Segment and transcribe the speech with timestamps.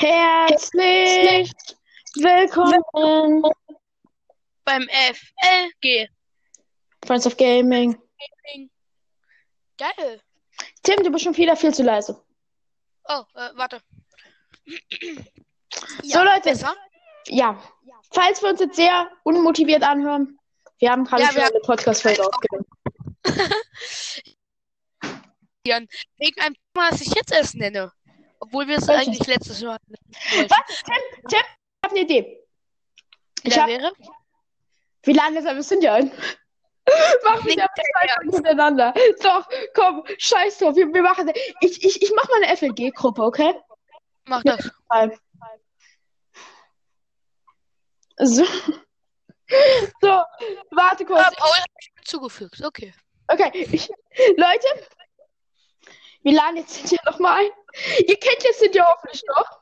[0.00, 1.52] Herzlich
[2.14, 3.42] willkommen
[4.64, 6.08] beim FLG.
[7.04, 8.00] Friends of Gaming.
[9.76, 10.20] Geil.
[10.84, 12.24] Tim, du bist schon wieder viel zu leise.
[13.08, 13.80] Oh, äh, warte.
[16.04, 16.50] so, Leute.
[16.50, 16.76] Besser?
[17.26, 17.60] Ja.
[18.12, 20.38] Falls wir uns jetzt sehr unmotiviert anhören,
[20.78, 22.66] wir haben gerade Ja, schon eine Podcast-Folge aufgenommen.
[25.66, 25.88] Jan,
[26.18, 27.92] Wegen einem Thema, das ich jetzt erst nenne.
[28.48, 29.94] Obwohl wir es eigentlich letztes Mal hatten.
[30.48, 30.82] Was?
[30.84, 30.94] Tim,
[31.28, 32.44] Tim, ich habe eine Idee.
[33.42, 33.92] Ich Wer hab, wäre?
[35.02, 36.10] wie lange ist wir sind ja ein?
[37.24, 38.94] Mach Nicht wieder zwei Folgen hintereinander.
[39.22, 40.74] Doch, komm, scheiß drauf.
[40.76, 41.30] Wir, wir machen.
[41.60, 43.54] Ich, ich, ich mach mal eine FLG-Gruppe, okay?
[44.24, 44.70] Mach das.
[48.16, 48.44] So.
[50.02, 50.22] So,
[50.72, 51.22] warte kurz.
[51.22, 52.62] Ah, Paul hat mich zugefügt.
[52.62, 52.92] Okay.
[53.28, 53.88] Okay, ich,
[54.36, 54.88] Leute,
[56.20, 57.50] wir laden jetzt Cynthia nochmal ein.
[58.06, 59.60] Ihr kennt jetzt Cynthia hoffentlich noch,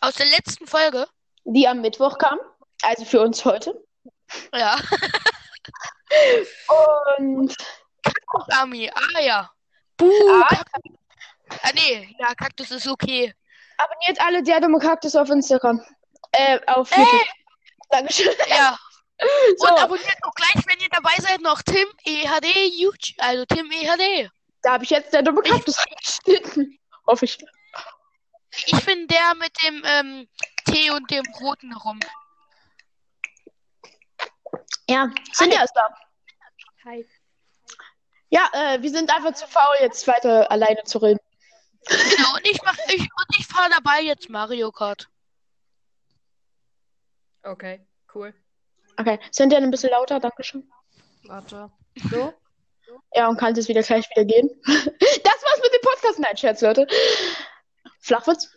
[0.00, 1.06] Aus der letzten Folge.
[1.44, 2.38] die am Mittwoch kam.
[2.82, 3.74] Also für uns heute.
[4.54, 4.76] Ja.
[6.68, 7.54] Und
[8.50, 8.90] Ami.
[8.94, 9.50] Ah, ja.
[9.96, 10.10] Buh.
[10.42, 10.62] Ah.
[11.62, 12.14] Ah, nee.
[12.18, 13.32] Ja, Kaktus ist okay.
[13.78, 15.84] abonniert alle der dumme Kaktus auf Instagram.
[16.32, 17.26] Äh, auf YouTube.
[17.90, 18.32] Dankeschön.
[18.48, 18.78] Ja.
[19.58, 23.14] So, Und abonniert auch gleich, wenn ihr dabei seid, noch Tim EHD YouTube.
[23.18, 24.28] Also Tim EHD.
[24.62, 26.76] da habe ich jetzt der dumme Kaktus reingeschnitten.
[27.06, 27.38] Hoffe ich.
[28.66, 30.28] Ich bin der mit dem ähm,
[30.64, 32.00] Tee und dem roten rum.
[34.88, 35.88] Ja, Cynthia ist da.
[36.84, 37.08] Hi.
[38.30, 41.20] Ja, äh, wir sind einfach zu faul, jetzt weiter alleine zu reden.
[41.86, 45.08] Genau, und ich mach ich und ich fahre dabei jetzt Mario Kart.
[47.42, 48.34] Okay, cool.
[48.96, 50.70] Okay, Cynthia ein bisschen lauter, Dankeschön.
[51.24, 51.70] Warte.
[52.10, 52.32] So?
[53.14, 54.48] Ja, und kann es wieder gleich wieder gehen.
[54.64, 56.18] Das war's mit dem Podcast.
[56.18, 56.86] Nein, Scherz, Leute.
[58.00, 58.50] Flachwitz.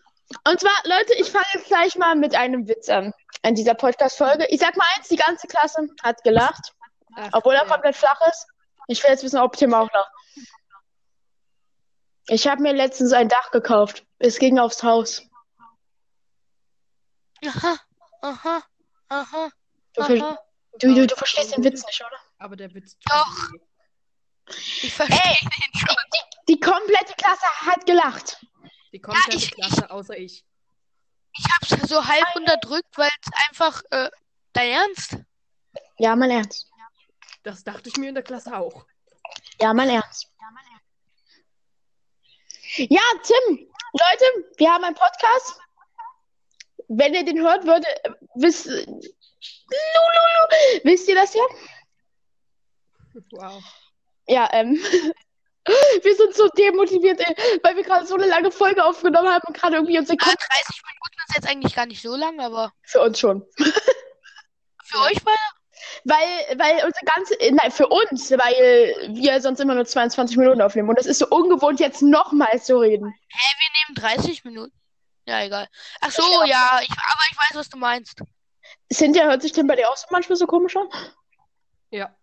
[0.45, 3.13] Und zwar, Leute, ich fange jetzt gleich mal mit einem Witz an.
[3.43, 4.45] In dieser Podcast-Folge.
[4.49, 6.73] Ich sag mal eins, die ganze Klasse hat gelacht.
[7.15, 7.69] Ach, Obwohl er ja.
[7.71, 8.45] komplett flach ist.
[8.87, 10.11] Ich will jetzt wissen, ob Tim auch lacht.
[12.27, 14.05] Ich habe mir letztens ein Dach gekauft.
[14.19, 15.21] Es ging aufs Haus.
[17.45, 17.77] Aha,
[18.21, 18.63] aha,
[19.09, 19.49] aha,
[19.93, 20.37] Du, aha.
[20.79, 22.17] du, du, du verstehst den Witz nicht, oder?
[22.39, 23.25] Aber der Witz Doch.
[23.49, 23.59] tut weh.
[24.49, 25.95] Ich verstehe den schon.
[26.47, 28.45] Die komplette Klasse hat gelacht.
[28.93, 30.45] Die komplette ich- Klasse außer ich.
[31.37, 34.09] Ich hab's so halb unterdrückt, weil es einfach, äh,
[34.53, 35.17] dein Ernst?
[35.99, 36.67] Ja, mein Ernst.
[37.43, 38.85] Das dachte ich mir in der Klasse auch.
[39.61, 40.27] Ja, mein Ernst.
[42.75, 43.57] Ja, Tim,
[43.93, 44.25] Leute,
[44.57, 45.59] wir haben einen Podcast.
[46.87, 47.87] Wenn ihr den hört, würde,
[48.35, 48.87] wisst, Lululu,
[50.83, 51.41] wisst ihr das ja?
[53.31, 53.63] Wow.
[54.27, 54.73] Ja, ähm,
[56.03, 59.57] wir sind so demotiviert, äh, weil wir gerade so eine lange Folge aufgenommen haben und
[59.57, 62.71] gerade irgendwie unsere Ah, Kopf 30 Minuten ist jetzt eigentlich gar nicht so lang, aber
[62.83, 63.45] für uns schon.
[64.85, 65.33] für euch war
[66.03, 70.61] Weil, weil unsere ganze, äh, nein, für uns, weil wir sonst immer nur 22 Minuten
[70.61, 70.89] aufnehmen.
[70.89, 73.05] Und das ist so ungewohnt, jetzt nochmal zu reden.
[73.05, 74.73] nehmen 30 Minuten.
[75.25, 75.67] Ja, egal.
[75.99, 78.21] Ach so, ja, ich, aber ich weiß, was du meinst.
[78.91, 80.87] Cynthia, hört sich Tim bei dir auch so manchmal so komisch an?
[81.89, 82.15] Ja.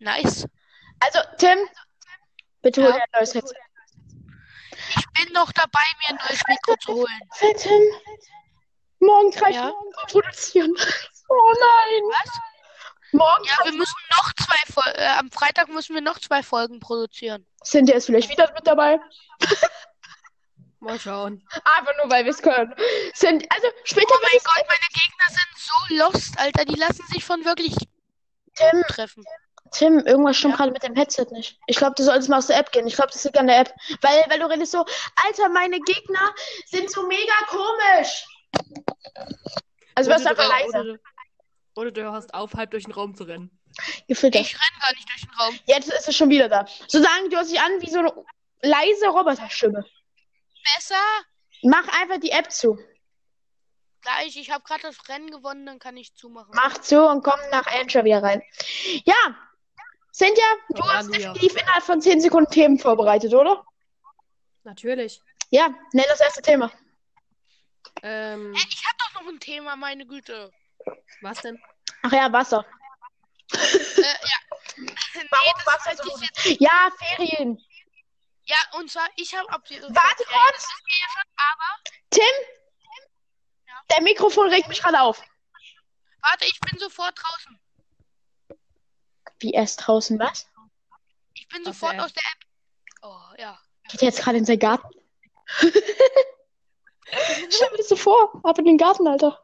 [0.00, 0.46] Nice.
[1.00, 1.58] Also, Tim,
[2.62, 3.54] bitte hol dir ein neues Headset.
[4.96, 7.20] Ich bin noch dabei, mir ein neues Mikro zu holen.
[7.38, 7.82] Tim,
[8.98, 9.68] morgen drei Ja?
[9.70, 10.74] Folgen produzieren.
[11.28, 12.02] Oh nein.
[12.10, 12.30] Was?
[13.12, 16.80] Morgen Ja, wir müssen noch zwei Folgen, äh, am Freitag müssen wir noch zwei Folgen
[16.80, 17.46] produzieren.
[17.64, 18.98] Cynthia ist vielleicht wieder mit dabei.
[20.80, 21.46] Mal schauen.
[21.76, 22.74] Einfach nur, weil wir es können.
[23.14, 26.64] Cynthia, also, später Oh mein Gott, meine Gegner sind so lost, Alter.
[26.64, 27.74] Die lassen sich von wirklich
[28.54, 29.24] Tim, treffen.
[29.72, 30.56] Tim, irgendwas stimmt Ja.
[30.58, 31.58] gerade mit dem Headset nicht.
[31.66, 32.86] Ich glaube, du solltest mal aus der App gehen.
[32.86, 33.74] Ich glaube, das liegt an der App.
[34.00, 34.84] Weil, weil du redest so,
[35.26, 36.34] Alter, meine Gegner
[36.66, 38.26] sind so mega komisch.
[39.94, 40.68] Also, was einfach du- leise.
[40.68, 40.98] Oder, du-
[41.76, 43.50] oder du hörst auf, halb durch den Raum zu rennen.
[44.08, 44.34] Gefühlt.
[44.34, 45.58] Ich renn gar nicht durch den Raum.
[45.66, 46.66] Jetzt ist es schon wieder da.
[46.88, 48.12] So sagen, du hörst dich an wie so eine
[48.62, 49.84] leise Roboterstimme.
[50.76, 50.94] Besser?
[51.62, 52.78] Mach einfach die App zu.
[54.02, 56.50] Gleich, ich habe gerade das Rennen gewonnen, dann kann ich zumachen.
[56.54, 58.42] Mach zu und komm nach Anchor wieder rein.
[59.04, 59.14] Ja,
[60.20, 63.64] Cynthia, du hast definitiv innerhalb von 10 Sekunden Themen vorbereitet, oder?
[64.64, 65.22] Natürlich.
[65.48, 66.70] Ja, nenn das erste Thema.
[68.02, 70.52] Ähm, Hä, ich hab doch noch ein Thema, meine Güte.
[71.22, 71.58] was denn?
[72.02, 72.66] Ach ja, Wasser.
[73.52, 74.38] Äh, ja.
[75.16, 76.60] nee, Wasser so- jetzt.
[76.60, 77.58] Ja, Ferien.
[78.44, 79.62] Ja, und zwar, ich habe ab.
[79.70, 80.52] Warte kurz.
[80.54, 81.90] Das ist mir ja schon, aber.
[82.10, 82.46] Tim,
[83.66, 83.74] Ja.
[83.88, 85.22] dein Mikrofon regt mich gerade auf.
[86.22, 87.59] Warte, ich bin sofort draußen.
[89.40, 90.46] Wie erst draußen was?
[91.34, 92.46] Ich bin Aus sofort der aus der App.
[93.02, 93.58] Oh, ja.
[93.90, 94.88] Geht er jetzt gerade in seinen Garten?
[97.50, 98.40] Stell mir das so vor.
[98.44, 99.38] Ab in den Garten, Alter.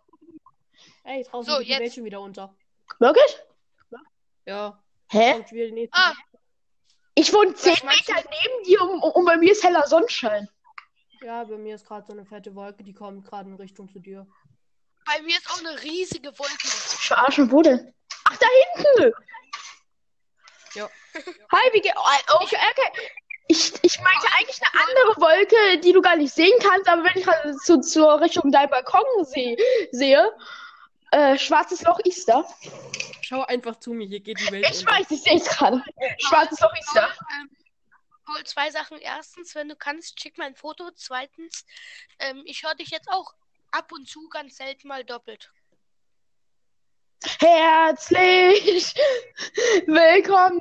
[1.05, 1.81] Ey, draußen So, geht die jetzt.
[1.81, 2.55] Welt schon wieder unter.
[2.99, 3.39] Wirklich?
[4.45, 5.45] Ja, Hä?
[5.51, 5.89] die.
[5.93, 6.13] Ah,
[7.15, 10.49] Ich wohne 10 meinst Meter neben dir und, und bei mir ist heller Sonnenschein.
[11.23, 13.99] Ja, bei mir ist gerade so eine fette Wolke, die kommt gerade in Richtung zu
[13.99, 14.25] dir.
[15.05, 16.69] bei mir ist auch eine riesige Wolke.
[16.69, 17.93] Verarschen, wo denn?
[18.25, 19.13] Ach, da hinten!
[20.76, 20.90] Ja.
[21.52, 21.94] Hi, wie geht.
[21.96, 23.11] Oh, okay, okay.
[23.49, 27.17] Ich, ich meinte eigentlich eine andere Wolke, die du gar nicht sehen kannst, aber wenn
[27.17, 29.56] ich gerade zu, zur Richtung dein Balkon seh,
[29.93, 30.31] sehe,
[31.12, 32.44] äh, schwarzes Loch ist da.
[33.23, 34.93] Schau einfach zu mir, hier geht die Welt Ich unter.
[34.93, 35.82] weiß, ich sehe es gerade.
[36.19, 37.06] Schwarzes Loch ist da.
[37.40, 37.50] Ähm,
[38.26, 38.99] Paul, zwei Sachen.
[38.99, 40.90] Erstens, wenn du kannst, schick mir ein Foto.
[40.94, 41.64] Zweitens,
[42.19, 43.32] ähm, ich höre dich jetzt auch
[43.70, 45.50] ab und zu ganz selten mal doppelt.
[47.25, 48.95] Herzlich
[49.87, 50.61] willkommen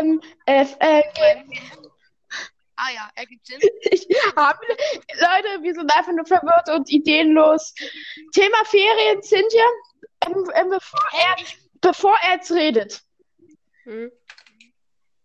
[0.00, 1.44] im FNG.
[2.76, 3.48] Ah ja, ergibt.
[3.90, 4.06] Ich
[4.36, 7.74] habe, Leute, wir sind einfach nur verwirrt und ideenlos.
[8.32, 9.64] Thema Ferien, Cynthia,
[10.26, 11.36] ähm, ähm, bevor, er,
[11.80, 13.02] bevor er jetzt redet.
[13.84, 14.10] Hm?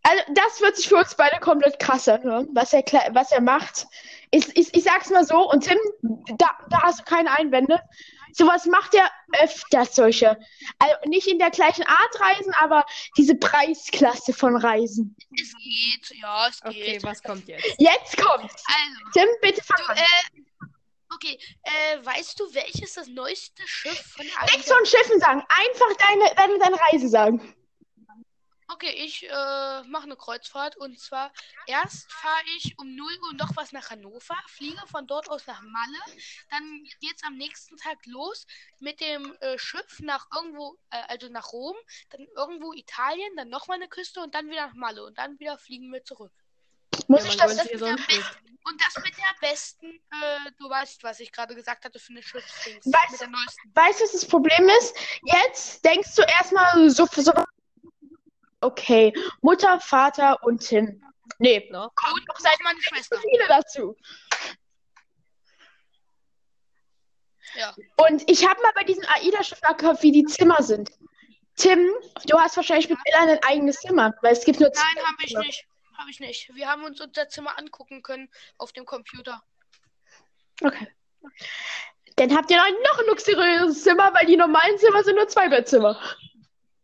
[0.03, 3.87] Also, das wird sich für uns beide komplett krass anhören, was er, was er macht.
[4.31, 5.77] Ich, ich, ich sag's mal so, und Tim,
[6.37, 7.79] da, da hast du keine Einwände.
[8.33, 9.09] Sowas macht er
[9.41, 10.37] öfters solche.
[10.79, 12.85] Also nicht in der gleichen Art Reisen, aber
[13.17, 15.15] diese Preisklasse von Reisen.
[15.39, 17.03] Es geht, ja, es Okay, geht.
[17.03, 17.65] was kommt jetzt?
[17.77, 18.63] Jetzt kommt's.
[18.67, 19.97] Also, Tim, bitte fang du, an.
[19.97, 20.71] äh,
[21.15, 25.43] okay, äh, weißt du, welches das neueste Schiff von der Nichts von Schiffen sagen.
[25.49, 27.55] Einfach deine, deine, deine Reise sagen.
[28.71, 31.31] Okay, ich äh, mache eine Kreuzfahrt und zwar
[31.65, 35.61] erst fahre ich um 0 Uhr noch was nach Hannover, fliege von dort aus nach
[35.61, 36.19] Malle,
[36.51, 38.45] dann geht's am nächsten Tag los
[38.79, 41.75] mit dem äh, Schiff nach irgendwo, äh, also nach Rom,
[42.11, 45.57] dann irgendwo Italien, dann nochmal eine Küste und dann wieder nach Malle und dann wieder
[45.57, 46.31] fliegen wir zurück.
[47.07, 47.55] Muss Ja, ich das?
[47.55, 48.41] sonst nicht.
[48.65, 52.21] Und das mit der besten, äh, du weißt, was ich gerade gesagt hatte für eine
[52.21, 52.85] Schiffsdings.
[52.85, 53.25] Weißt du,
[53.73, 54.95] was das Problem ist?
[55.23, 57.33] Jetzt denkst du erstmal so, so.
[58.61, 61.01] Okay, Mutter, Vater und Tim.
[61.37, 61.89] Nee, No?
[61.95, 63.15] kommt noch seine meine Schwester.
[63.15, 63.95] Cousine dazu.
[67.55, 67.73] Ja.
[67.97, 70.91] Und ich habe mal bei diesem AIDA-Schiff nachgehört, wie die Zimmer sind.
[71.55, 71.89] Tim,
[72.25, 74.83] du hast wahrscheinlich mit Ella ein eigenes Zimmer, weil es gibt nur zwei.
[74.95, 75.65] Nein, habe ich nicht.
[75.97, 76.55] Habe ich nicht.
[76.55, 79.41] Wir haben uns unser Zimmer angucken können auf dem Computer.
[80.63, 80.87] Okay.
[82.15, 85.49] Dann habt ihr noch noch ein luxuriöses Zimmer, weil die normalen Zimmer sind nur zwei
[85.49, 85.99] Bettzimmer.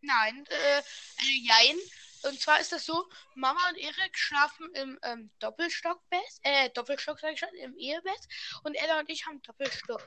[0.06, 1.76] Nein, äh, also jein.
[2.22, 7.32] Und zwar ist das so, Mama und Erik schlafen im ähm, Doppelstockbett, äh, Doppelstock sag
[7.34, 8.20] ich schon, im Ehebett.
[8.64, 10.02] Und Ella und ich haben Doppelstock.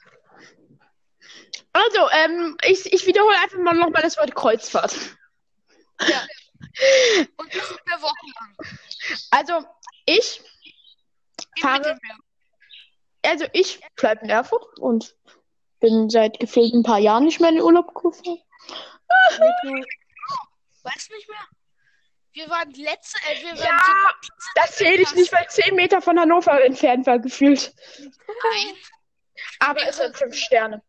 [1.74, 4.96] Also, ähm, ich, ich wiederhole einfach mal nochmal das Wort Kreuzfahrt.
[6.02, 6.26] Ja.
[7.38, 8.58] Und das sind wir wochenlang.
[9.32, 9.66] Also,
[10.06, 10.42] ich,
[11.56, 11.98] Im Fahre-
[13.26, 15.16] also ich bleibe in Erfurt und
[15.80, 18.40] bin seit gefühlt ein paar Jahren nicht mehr in den Urlaub gefahren.
[20.84, 21.48] Weißt du nicht mehr?
[22.32, 24.14] Wir waren letzte, äh, wir waren Ja,
[24.56, 27.60] das zähle ich nicht, weil 10 Meter von Hannover entfernt war, gefühlt.
[27.98, 28.76] so ein.
[29.60, 30.82] Aber es sind fünf Sterne.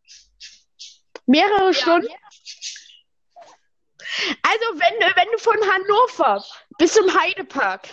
[1.25, 2.07] Mehrere Stunden.
[4.43, 6.43] Also, wenn, du- wenn du von Hannover
[6.77, 7.87] bis zum Heidepark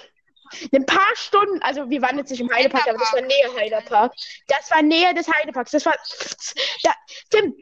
[0.74, 4.12] ein paar Stunden, also wir waren jetzt nicht im Heidepark, aber das war näher Heidepark.
[4.48, 5.70] Das war näher des Heideparks.
[5.72, 5.94] Das war.
[6.82, 6.92] Da,
[7.30, 7.54] Tim,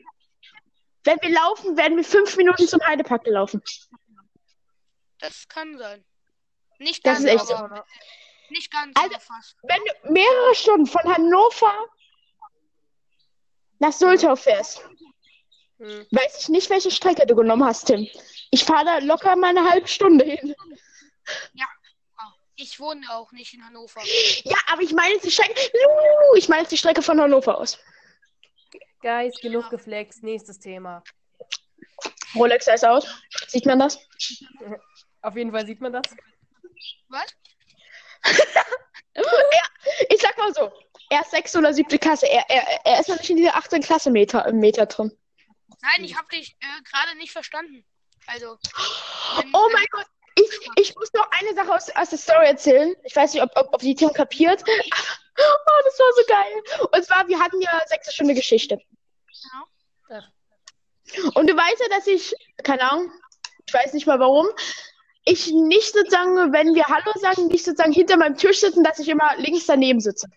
[1.06, 3.62] wenn wir laufen, werden wir fünf Minuten zum Heidepark gelaufen.
[5.18, 6.04] Das kann sein.
[6.78, 7.84] Nicht Das ganz, ist echt aber
[8.50, 9.56] nicht ganz, Also- fast.
[9.62, 11.72] Wenn du mehrere Stunden von Hannover
[13.78, 14.82] nach Sultau fährst,
[15.78, 16.06] Hm.
[16.10, 18.08] weiß ich nicht, welche Strecke du genommen hast, Tim.
[18.50, 20.54] Ich fahre da locker mal eine halbe Stunde hin.
[22.58, 24.00] Ich wohne auch nicht in Hannover.
[24.44, 25.60] Ja, aber ich meine jetzt die Strecke.
[26.36, 27.78] Ich meine jetzt die Strecke von Hannover aus.
[29.02, 30.22] Guys, genug geflext.
[30.22, 31.02] Nächstes Thema.
[32.34, 33.06] Rolex ist out.
[33.48, 33.98] Sieht man das?
[35.22, 36.02] Auf jeden Fall sieht man das.
[37.08, 37.26] Was?
[40.10, 40.70] Ich sag mal so.
[41.10, 42.26] Er ist sechste oder siebte Klasse.
[42.28, 45.10] Er, er, er ist noch nicht in dieser 18 Klasse Meter, Meter drin.
[45.80, 47.86] Nein, ich habe dich äh, gerade nicht verstanden.
[48.26, 48.58] Also.
[49.38, 50.06] wenn- Oh wenn- mein Gott.
[50.36, 52.94] Ich, ich muss noch eine Sache aus, aus der Story erzählen.
[53.04, 54.62] Ich weiß nicht, ob, ob, ob die Tim kapiert.
[55.38, 56.88] Oh, das war so geil.
[56.92, 58.80] Und zwar, wir hatten ja sechste Stunde Geschichte.
[60.08, 60.24] Ja.
[61.34, 63.12] Und du weißt ja, dass ich, keine Ahnung,
[63.66, 64.46] ich weiß nicht mal warum,
[65.26, 69.08] ich nicht sozusagen, wenn wir Hallo sagen, nicht sozusagen hinter meinem Tisch sitzen, dass ich
[69.08, 70.28] immer links daneben sitze.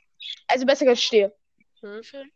[0.48, 1.34] Also besser gesagt stehe.
[1.79, 2.03] Hm.
[2.03, 2.29] Schön.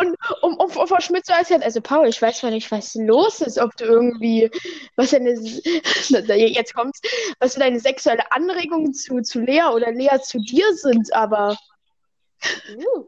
[0.00, 2.94] Und um, um, um Frau Schmidt zu erzählen, also Paul, ich weiß zwar nicht, was
[2.94, 4.50] los ist, ob du irgendwie,
[4.96, 5.30] was deine,
[6.36, 7.00] jetzt kommt's,
[7.38, 11.56] was so deine sexuelle Anregungen zu, zu Lea oder Lea zu dir sind, aber
[12.76, 13.06] Uh,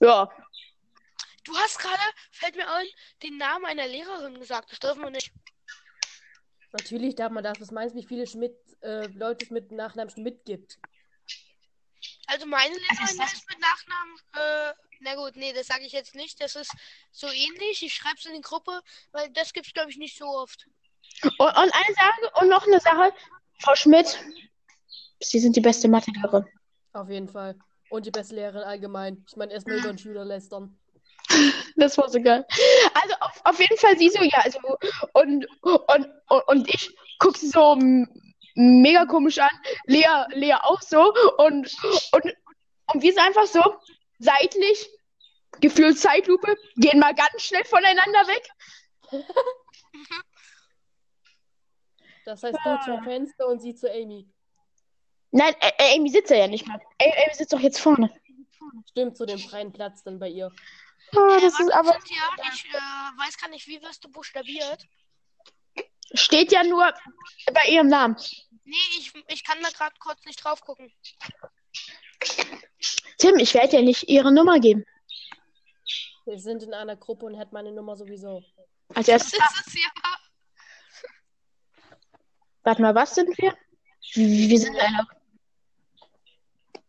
[0.00, 0.28] Ja.
[1.44, 2.02] Du hast gerade,
[2.32, 2.86] fällt mir ein,
[3.22, 4.72] den Namen einer Lehrerin gesagt.
[4.72, 5.32] Das dürfen wir nicht.
[6.72, 7.60] natürlich darf man das.
[7.60, 10.78] Was meinst du, wie viele Schmidt, äh, Leute es mit Nachnamen Schmidt gibt?
[12.26, 13.32] Also meine Lehrerin ist das?
[13.32, 16.40] ist mit Nachnamen, äh, na gut, nee, das sage ich jetzt nicht.
[16.40, 16.72] Das ist
[17.12, 17.82] so ähnlich.
[17.82, 18.80] Ich schreibe es in die Gruppe,
[19.12, 20.66] weil das gibt's glaube ich nicht so oft.
[21.22, 23.12] Und, und eine Sache, und noch eine Sache.
[23.60, 24.18] Frau Schmidt,
[25.20, 26.44] Sie sind die beste Mathelehrerin.
[26.92, 27.58] Auf jeden Fall.
[27.88, 29.24] Und die beste Lehrerin allgemein.
[29.28, 30.78] Ich meine, erstmal über den Schüler lästern.
[31.76, 32.46] Das war so geil.
[32.94, 34.58] Also auf, auf jeden Fall sie so, ja, also
[35.12, 37.76] und, und, und, und ich guck sie so
[38.56, 39.50] mega komisch an,
[39.86, 41.72] Lea, Lea auch so und,
[42.12, 42.36] und,
[42.92, 43.62] und wir sind einfach so
[44.18, 44.88] seitlich,
[45.60, 48.48] gefühlt Zeitlupe, gehen mal ganz schnell voneinander weg.
[52.24, 54.28] Das heißt, du zum Fenster und sie zu Amy.
[55.30, 56.78] Nein, Ä- Ä- Amy sitzt ja nicht mal.
[57.00, 58.10] Ä- Amy sitzt doch jetzt vorne.
[58.90, 60.50] Stimmt, zu dem freien Platz dann bei ihr.
[61.14, 62.22] Ah, das Äh, ist aber, Cynthia,
[62.52, 64.82] ich äh, weiß gar nicht, wie wirst du buchstabiert?
[66.14, 66.92] Steht ja nur
[67.52, 68.16] bei ihrem Namen.
[68.64, 70.92] Nee, ich, ich kann da gerade kurz nicht drauf gucken.
[73.18, 74.84] Tim, ich werde dir nicht ihre Nummer geben.
[76.24, 78.42] Wir sind in einer Gruppe und hat meine Nummer sowieso.
[78.94, 79.90] Als Das erstes, ist es ja.
[82.62, 83.56] warte mal, was sind wir?
[84.14, 85.06] Wir sind eine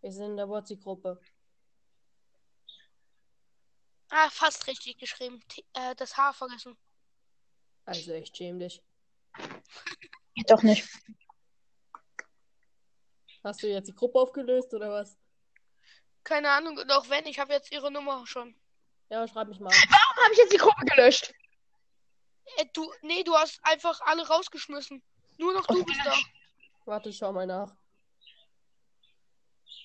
[0.02, 1.20] Wir sind in der WhatsApp-Gruppe.
[4.10, 5.42] Ah, fast richtig geschrieben.
[5.48, 6.78] T äh, das H vergessen.
[7.86, 8.82] Also echt schäm dich.
[10.36, 10.88] Geht doch nicht.
[13.44, 15.18] Hast du jetzt die Gruppe aufgelöst oder was?
[16.24, 18.56] Keine Ahnung, und auch wenn, ich habe jetzt ihre Nummer schon.
[19.10, 19.84] Ja, schreib mich mal an.
[19.90, 21.34] Warum habe ich jetzt die Gruppe gelöscht?
[22.58, 25.02] Äh, du, nee, du hast einfach alle rausgeschmissen.
[25.38, 26.14] Nur noch du bist da.
[26.86, 27.74] Warte, ich schau mal nach.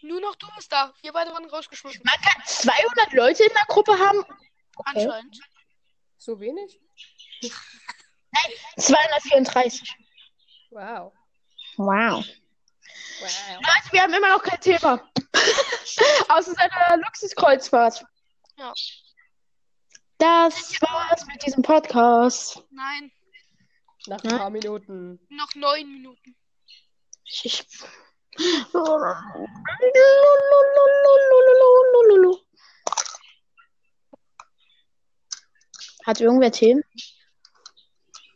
[0.03, 0.93] Nur noch du bist da.
[1.03, 2.03] Wir beide waren rausgeschmissen.
[2.05, 4.19] Man kann 200 Leute in der Gruppe haben.
[4.75, 5.05] Okay.
[5.05, 5.41] Anscheinend.
[6.19, 6.81] So wenig?
[8.79, 9.97] 234.
[10.71, 11.13] Wow.
[11.77, 12.25] Wow.
[12.25, 12.25] Wow.
[13.21, 15.01] Leute, wir haben immer noch kein Thema.
[16.29, 18.05] Außer seiner Luxuskreuzfahrt.
[18.57, 18.73] Ja.
[20.19, 22.63] Das war's mit diesem Podcast.
[22.71, 23.11] Nein,
[24.07, 25.19] Nach ein paar Minuten.
[25.31, 26.37] noch neun Minuten.
[27.25, 27.67] Ich...
[36.05, 36.83] Hat irgendwer Themen?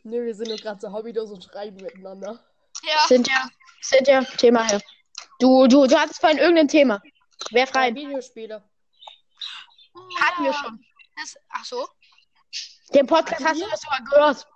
[0.07, 2.39] Nö, wir sind nur gerade so hobbylos und schreiben miteinander.
[2.83, 3.49] Ja, Sind ja,
[3.81, 4.81] sind ja Thema her.
[5.39, 7.01] Du, du, du hattest vorhin irgendein Thema.
[7.51, 7.89] Wer frei?
[7.89, 8.63] Ja, Videospiele.
[9.93, 10.85] oh, Hatten wir schon.
[11.17, 11.87] Das, ach so.
[12.93, 14.47] Den Podcast hast du das sogar gehört.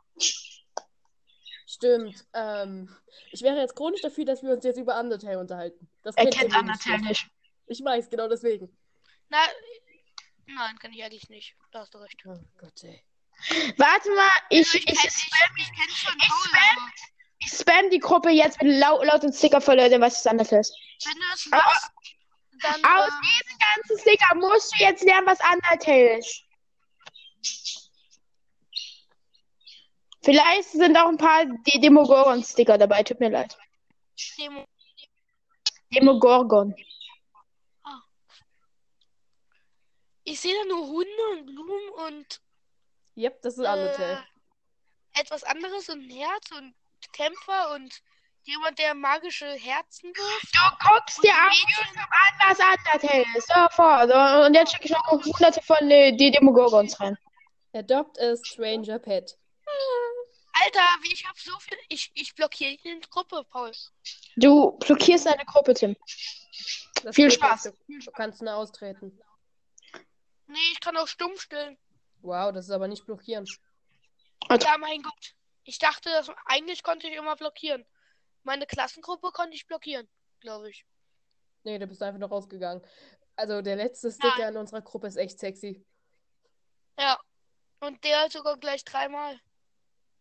[1.67, 2.25] Stimmt.
[2.33, 2.95] Ähm,
[3.31, 5.89] ich wäre jetzt chronisch dafür, dass wir uns jetzt über Undertale unterhalten.
[6.03, 7.07] Das Er kennt Undertale wenigstens.
[7.07, 7.27] nicht.
[7.67, 8.75] Ich weiß, genau deswegen.
[9.29, 9.39] Na,
[10.47, 11.55] nein, kann ich eigentlich nicht.
[11.71, 12.21] Da hast du recht.
[12.25, 13.03] Oh Gott, ey.
[13.77, 16.91] Warte mal, ich, Ich, ich, kenn, ich, spam-
[17.39, 20.73] ich spam die Gruppe jetzt mit lau lauten Sticker voll, Leute, was es anders ist.
[21.05, 21.91] wenn du Aber- machst,
[22.61, 22.85] dann.
[22.85, 26.43] Aus äh, diesen ganzen Sticker musst du jetzt lernen, was Undertale ist.
[30.23, 33.57] Vielleicht sind auch ein paar Demogorgon-Sticker dabei, tut mir leid.
[34.37, 34.65] Demo
[35.93, 36.75] Demogorgon.
[40.23, 42.41] ich sehe da nur Hunde und Blumen und
[43.21, 44.23] Yep, das ist Undertale.
[45.13, 46.73] äh, etwas anderes und ein Herz und
[47.13, 48.01] Kämpfer und
[48.43, 50.55] jemand, der magische Herzen wirft.
[50.55, 53.47] Du guckst dir YouTube an, was Undertale ist.
[53.47, 54.47] Sofort.
[54.47, 57.15] Und jetzt schicke ich noch hunderte von äh, die Demogorgons rein.
[57.73, 59.37] Adopt a Stranger Pet.
[60.53, 61.77] Alter, wie ich hab so viel.
[61.89, 63.71] Ich, ich blockiere die Gruppe, Paul.
[64.35, 65.95] Du blockierst eine Gruppe, Tim.
[67.03, 67.63] Das Viel Spaß.
[67.63, 69.17] Du, du kannst nur austreten.
[70.47, 71.77] Nee, ich kann auch stumm stellen.
[72.21, 73.45] Wow, das ist aber nicht blockieren.
[74.49, 75.35] Ja, mein Gott.
[75.63, 77.85] Ich dachte, dass eigentlich konnte ich immer blockieren.
[78.43, 80.07] Meine Klassengruppe konnte ich blockieren,
[80.39, 80.85] glaube ich.
[81.63, 82.83] Nee, du bist einfach noch rausgegangen.
[83.35, 85.85] Also der letzte Sticker in unserer Gruppe ist echt sexy.
[86.99, 87.19] Ja.
[87.79, 89.39] Und der sogar gleich dreimal.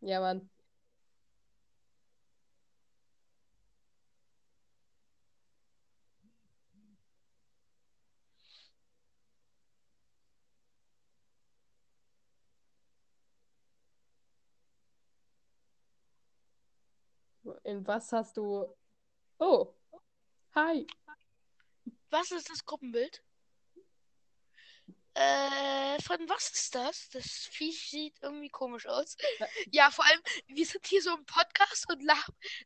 [0.01, 0.51] Ja, Mann.
[17.65, 18.67] In was hast du.
[19.39, 19.75] Oh.
[20.55, 20.87] Hi.
[22.11, 23.23] Was ist das Gruppenbild?
[25.15, 27.09] Äh, von was ist das?
[27.11, 29.17] Das Viech sieht irgendwie komisch aus.
[29.71, 32.15] Ja, vor allem, wir sind hier so im Podcast und la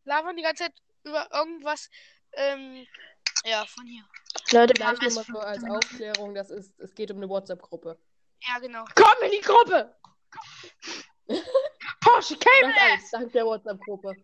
[0.04, 0.74] labern die ganze Zeit
[1.04, 1.90] über irgendwas,
[2.32, 2.86] ähm,
[3.44, 4.04] Ja, von hier.
[4.52, 7.98] Leute, wir haben nur mal so als Aufklärung, das ist, es geht um eine WhatsApp-Gruppe.
[8.40, 8.84] Ja, genau.
[8.94, 9.96] Komm in die Gruppe!
[12.00, 12.36] Porsche!
[12.36, 14.14] Das alles dank der WhatsApp-Gruppe.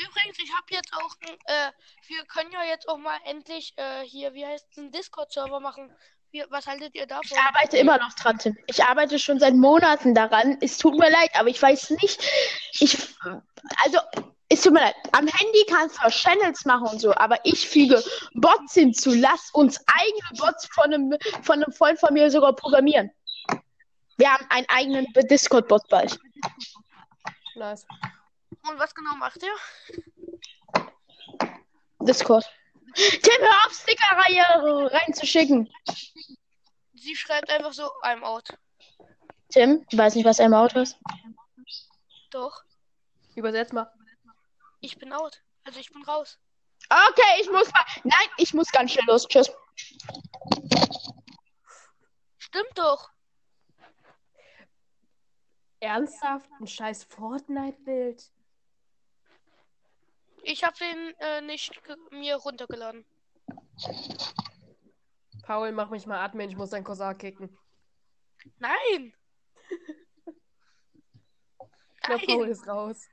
[0.00, 1.14] Übrigens, ich habe jetzt auch,
[1.44, 1.70] äh,
[2.06, 5.92] wir können ja jetzt auch mal endlich äh, hier, wie heißt es, einen Discord-Server machen.
[6.30, 7.24] Wie, was haltet ihr davon?
[7.24, 8.56] Ich arbeite immer noch dran, Tim.
[8.66, 10.56] Ich arbeite schon seit Monaten daran.
[10.60, 12.22] Es tut mir leid, aber ich weiß nicht.
[12.80, 12.96] Ich,
[13.84, 13.98] also,
[14.48, 14.94] es tut mir leid.
[15.12, 18.02] Am Handy kannst du auch Channels machen und so, aber ich füge
[18.34, 19.12] Bots hinzu.
[19.14, 23.10] Lass uns eigene Bots von einem, von einem Freund von mir sogar programmieren.
[24.16, 26.18] Wir haben einen eigenen Discord-Bot bald.
[27.56, 27.84] Nice.
[28.62, 29.54] Und was genau macht ihr?
[32.00, 32.44] Discord.
[32.94, 35.72] Tim, hör auf, Stickerreihe reinzuschicken.
[36.94, 38.48] Sie schreibt einfach so, I'm out.
[39.48, 40.98] Tim, ich weiß nicht, was ein Auto ist.
[42.30, 42.62] Doch,
[43.34, 43.92] Übersetz mal.
[44.80, 45.42] ich bin out.
[45.64, 46.38] Also ich bin raus.
[46.88, 47.84] Okay, ich muss mal.
[48.04, 49.26] Nein, ich muss ganz schnell los.
[49.28, 49.50] Tschüss.
[52.38, 53.10] Stimmt doch.
[55.80, 56.50] Ernsthaft?
[56.60, 58.30] Ein scheiß Fortnite-Bild?
[60.42, 61.80] Ich habe den äh, nicht
[62.10, 63.04] mir runtergeladen.
[65.42, 67.58] Paul, mach mich mal Admin, ich muss deinen Cousin kicken.
[68.58, 69.14] Nein!
[71.94, 72.50] Ich glaube, Paul Nein!
[72.50, 73.08] ist raus.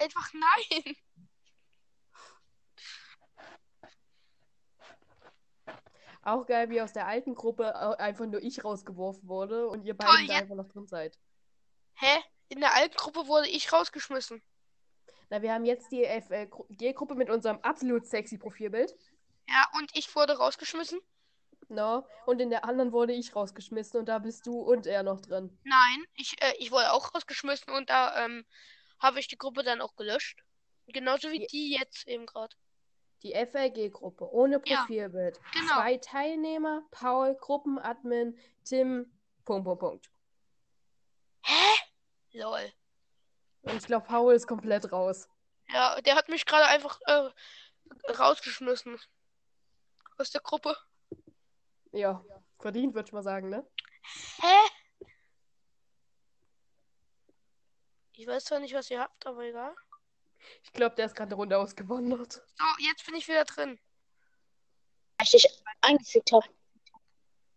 [0.00, 0.96] Einfach nein!
[6.22, 10.28] Auch geil, wie aus der alten Gruppe einfach nur ich rausgeworfen wurde und ihr beiden
[10.28, 11.18] da jetzt- einfach noch drin seid.
[11.94, 12.20] Hä?
[12.48, 14.42] In der alten Gruppe wurde ich rausgeschmissen.
[15.32, 18.94] Na, wir haben jetzt die FG-Gruppe mit unserem absolut sexy Profilbild.
[19.48, 21.00] Ja, und ich wurde rausgeschmissen?
[21.70, 22.06] No.
[22.26, 25.58] Und in der anderen wurde ich rausgeschmissen und da bist du und er noch drin.
[25.64, 28.44] Nein, ich, äh, ich wurde auch rausgeschmissen und da ähm,
[28.98, 30.44] habe ich die Gruppe dann auch gelöscht.
[30.88, 31.46] Genauso wie Ja.
[31.50, 32.54] die jetzt eben gerade.
[33.22, 35.40] Die FLG-Gruppe ohne Ja, Profilbild.
[35.54, 35.72] genau.
[35.76, 39.10] Zwei Teilnehmer, Paul, Gruppenadmin, Tim,
[39.46, 40.10] Punkt, Punkt, Punkt.
[41.44, 41.80] Hä?
[42.32, 42.70] Lol.
[43.62, 45.28] Und ich glaube, Paul ist komplett raus.
[45.72, 47.30] Ja, der hat mich gerade einfach äh,
[48.12, 48.98] rausgeschmissen.
[50.18, 50.76] Aus der Gruppe.
[51.92, 52.24] Ja,
[52.58, 53.66] verdient, würde ich mal sagen, ne?
[54.40, 55.06] Hä?
[58.12, 59.74] Ich weiß zwar nicht, was ihr habt, aber egal.
[60.62, 62.32] Ich glaube, der ist gerade eine Runde ausgewandert.
[62.56, 63.78] So, jetzt bin ich wieder drin.
[65.18, 66.46] Weil ich dich eingefügt habe.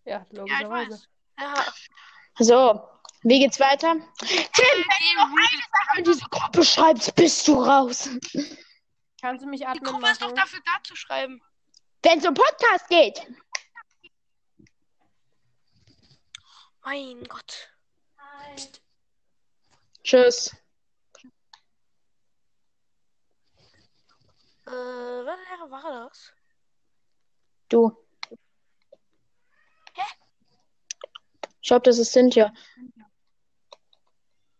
[0.06, 0.91] Ja, Ja, ich logischerweise.
[0.91, 1.10] weiß.
[1.39, 1.73] Ja.
[2.39, 2.89] So,
[3.25, 3.95] wie geht's weiter?
[4.19, 5.17] Tim, Die,
[5.95, 8.07] wenn du in diese Gruppe schreibst, bist du raus.
[9.19, 11.41] Kannst du mich die Admin Gruppe ist doch dafür da zu schreiben.
[12.03, 13.19] Wenn es um Podcast geht.
[16.83, 17.71] Mein Gott.
[20.03, 20.55] Tschüss.
[24.67, 26.33] Äh, was war das?
[27.69, 27.97] Du.
[31.61, 32.53] Ich glaube, das ist Cynthia.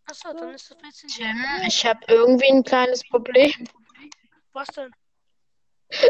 [0.08, 1.10] Achso, dann ist das bisschen.
[1.10, 3.68] Tim, ich habe irgendwie ein kleines Problem.
[4.54, 4.92] Was denn?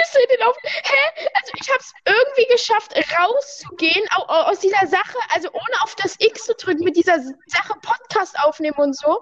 [0.00, 0.56] Ich sehe den auf.
[0.62, 1.28] Hä?
[1.34, 5.94] Also ich habe es irgendwie geschafft, rauszugehen au- au- aus dieser Sache, also ohne auf
[5.96, 9.20] das X zu drücken, mit dieser Sache Podcast aufnehmen und so.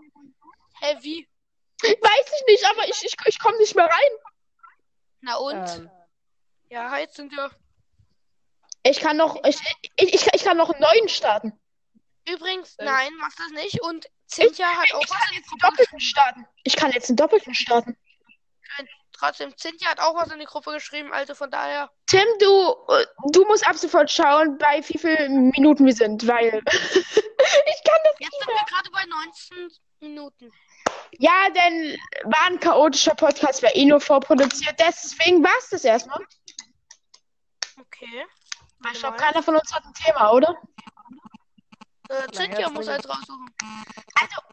[0.81, 1.29] Hä, wie?
[1.83, 4.11] Weiß ich nicht, aber ich, ich, ich komme nicht mehr rein.
[5.21, 5.69] Na und?
[5.77, 5.90] Ähm,
[6.71, 7.51] Ja, jetzt sind wir.
[8.85, 9.59] Ich kann noch, ich,
[9.97, 11.59] ich, ich, ich kann noch einen neuen starten.
[12.29, 12.85] Übrigens, Äh.
[12.85, 13.81] nein, mach das nicht.
[13.83, 16.47] Und Cynthia hat auch Ich was kann jetzt einen doppelten starten.
[16.65, 17.97] Ich kann jetzt einen doppelten starten.
[19.19, 21.91] Trotzdem, Cynthia hat auch was in die Gruppe geschrieben, also von daher.
[22.07, 26.62] Tim, du, äh, du musst ab sofort schauen, bei wie vielen Minuten wir sind, weil
[26.67, 30.53] ich kann das Jetzt sind wir gerade bei 19 Minuten.
[31.19, 34.79] Ja, denn war ein chaotischer Podcast, war eh nur vorproduziert.
[34.79, 36.21] Deswegen war es das erstmal.
[37.81, 38.27] Okay.
[38.93, 40.55] Ich glaube, keiner von uns hat ein Thema, oder?
[42.09, 43.51] Äh, Cynthia muss eins raussuchen.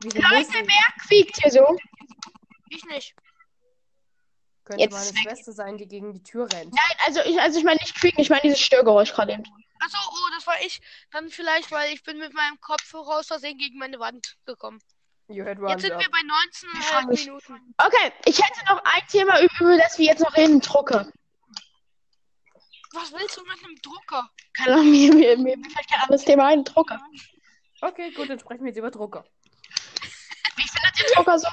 [0.02, 0.68] wieso Leute, ich?
[0.68, 1.78] wer quiekt hier so?
[2.70, 3.16] Ich nicht.
[4.63, 5.18] Könnte Jetzt meine.
[5.18, 6.74] Schwester sein, die gegen die Tür rennt.
[6.74, 9.44] Nein, also ich, also ich meine nicht quieken, ich meine dieses Störgeräusch gerade eben.
[9.80, 10.82] Achso, oh, das war ich.
[11.12, 14.80] Dann vielleicht, weil ich bin mit meinem Kopfhörer aus Versehen gegen meine Wand gekommen.
[15.28, 16.02] Jetzt sind job.
[16.02, 17.26] wir bei 19,5 mich.
[17.26, 17.76] Minuten.
[17.78, 21.12] Okay, ich hätte noch ein Thema, über das wir jetzt noch reden, Drucker.
[22.94, 24.30] Was willst du mit einem Drucker?
[24.54, 27.02] Keine Ahnung, mir, mir, mir mir fällt kein anderes Thema ein, Drucker.
[27.84, 29.26] Okay, gut, dann sprechen wir jetzt über Drucker.
[30.56, 31.50] Wie findet ihr Drucker so?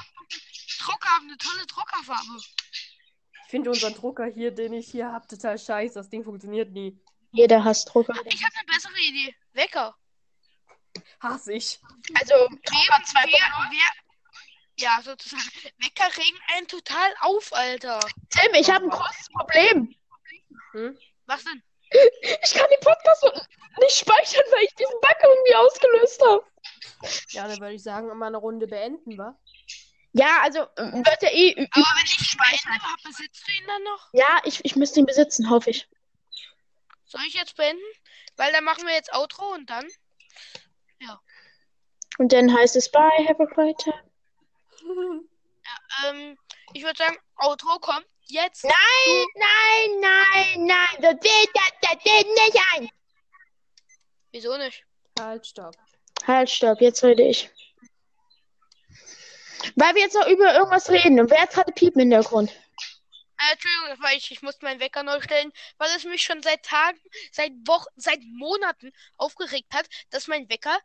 [0.79, 2.37] Drucker haben eine tolle Druckerfarbe.
[2.37, 5.95] Ich finde unseren Drucker hier, den ich hier habe, total scheiße.
[5.95, 6.97] Das Ding funktioniert nie.
[7.33, 8.13] Jeder hasst Drucker.
[8.25, 9.35] Ich habe eine bessere Idee.
[9.51, 9.93] Wecker.
[11.19, 11.79] Hasse ich.
[12.13, 13.25] Also, Wer, 2.0.
[13.25, 13.91] wer, wer,
[14.79, 15.43] Ja, sozusagen.
[15.79, 17.99] Wecker regen einen total auf, Alter.
[18.29, 19.93] Tim, ich habe ein großes Problem.
[20.71, 20.97] Hm?
[21.25, 21.61] Was denn?
[22.43, 23.23] Ich kann den Podcast
[23.79, 26.45] nicht speichern, weil ich diesen Bug irgendwie ausgelöst habe.
[27.29, 29.37] Ja, dann würde ich sagen, mal eine Runde beenden, wa?
[30.13, 31.53] Ja, also, wird ja eh.
[31.53, 34.09] ü- Aber wenn ich beende, hab- besitzt du ihn dann noch?
[34.13, 35.87] Ja, ich, ich müsste ihn besitzen, hoffe ich.
[37.05, 37.81] Soll ich jetzt beenden?
[38.37, 39.87] Weil dann machen wir jetzt Outro und dann.
[42.17, 45.23] Und dann heißt es Bye, have a great time.
[46.05, 46.37] Ähm,
[46.73, 48.63] ich würde sagen, Outro kommt jetzt.
[48.63, 52.89] Nein, nein, nein, nein, das wird, das, das wird nicht ein.
[54.31, 54.83] Wieso nicht?
[55.19, 55.75] halt, stopp.
[56.25, 57.49] Halt, stopp, jetzt rede ich.
[59.75, 61.19] Weil wir jetzt noch über irgendwas reden.
[61.19, 62.49] Und wer hat gerade Piepen im Hintergrund?
[62.49, 64.31] Äh, Entschuldigung, das war ich.
[64.31, 66.99] Ich musste meinen Wecker neu stellen, weil es mich schon seit Tagen,
[67.31, 70.77] seit Wochen, seit Monaten aufgeregt hat, dass mein Wecker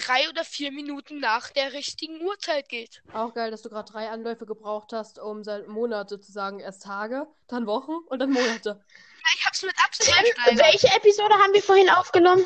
[0.00, 3.02] drei oder vier Minuten nach der richtigen Uhrzeit geht.
[3.12, 6.60] Auch geil, dass du gerade drei Anläufe gebraucht hast, um seit Monate zu sagen.
[6.60, 8.84] Erst Tage, dann Wochen und dann Monate.
[8.88, 12.44] Ja, ich hab's mit Absicht Tim, welche Episode haben wir vorhin aufgenommen?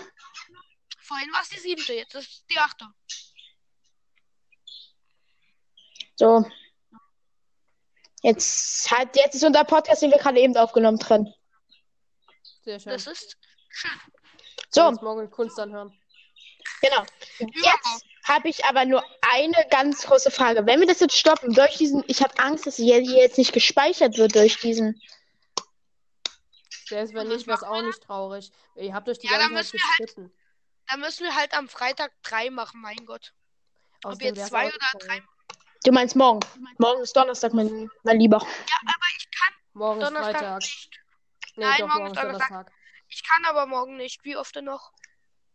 [1.01, 2.87] Vorhin war es die siebte, jetzt ist die achte.
[6.17, 6.45] So.
[8.23, 11.33] Jetzt, halt, jetzt ist unser Podcast, den wir gerade eben aufgenommen, drin.
[12.63, 12.93] Sehr schön.
[12.93, 13.37] Das ist
[13.69, 13.91] schön.
[14.71, 15.93] So, Uns morgen Kunst anhören.
[16.81, 17.05] Genau.
[17.39, 20.65] Jetzt habe ich aber nur eine ganz große Frage.
[20.67, 23.53] Wenn wir das jetzt stoppen, durch diesen, ich habe Angst, dass hier hier jetzt nicht
[23.53, 25.01] gespeichert wird durch diesen.
[26.87, 28.51] Selbst wenn was nicht, wäre es auch nicht traurig.
[28.77, 30.33] Ihr habt euch die Ja, dann ganze Zeit müssen wir halt- gestritten.
[30.91, 33.33] Da müssen wir halt am Freitag drei machen, mein Gott.
[34.05, 35.23] Ob jetzt zwei oder drei.
[35.85, 36.41] Du meinst morgen?
[36.79, 38.39] Morgen ist Donnerstag, mein, mein Lieber.
[38.39, 40.57] Ja, aber ich kann Morgen ist Donnerstag Freitag.
[40.61, 40.91] nicht.
[41.57, 42.49] Nee, Nein, doch, morgen morgen ist ist Donnerstag.
[42.49, 42.73] Donnerstag.
[43.09, 44.25] Ich kann aber morgen nicht.
[44.25, 44.93] Wie oft denn noch?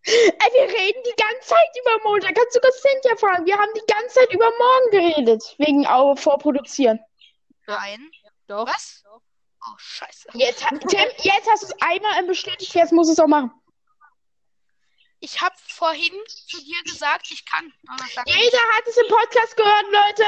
[0.05, 2.33] Ey, wir reden die ganze Zeit über Montag.
[2.35, 3.45] Kannst du das Cynthia fragen?
[3.45, 5.43] Wir haben die ganze Zeit über morgen geredet.
[5.57, 6.99] Wegen Au Vorproduzieren.
[7.67, 8.09] Nein.
[8.47, 8.67] Doch.
[8.67, 9.03] Was?
[9.61, 10.29] Oh, scheiße.
[10.33, 13.51] Jetzt, Tim, jetzt hast du es einmal bestätigt, jetzt muss es auch machen.
[15.21, 16.13] Ich habe vorhin
[16.47, 18.19] zu dir gesagt, ich kann nicht.
[18.25, 20.23] Jeder hat es im Podcast gehört, Leute.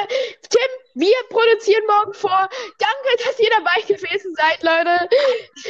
[0.50, 2.50] Tim, wir produzieren morgen vor.
[2.78, 5.10] Danke, dass ihr dabei gewesen seid, Leute.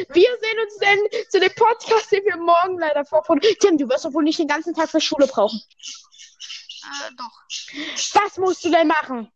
[0.09, 3.57] Wir sehen uns dann zu dem Podcast, den wir morgen leider vorproduzieren.
[3.59, 5.61] Tim, du wirst doch wohl nicht den ganzen Tag für Schule brauchen.
[6.83, 8.21] Äh, doch.
[8.21, 9.31] Was musst du denn machen?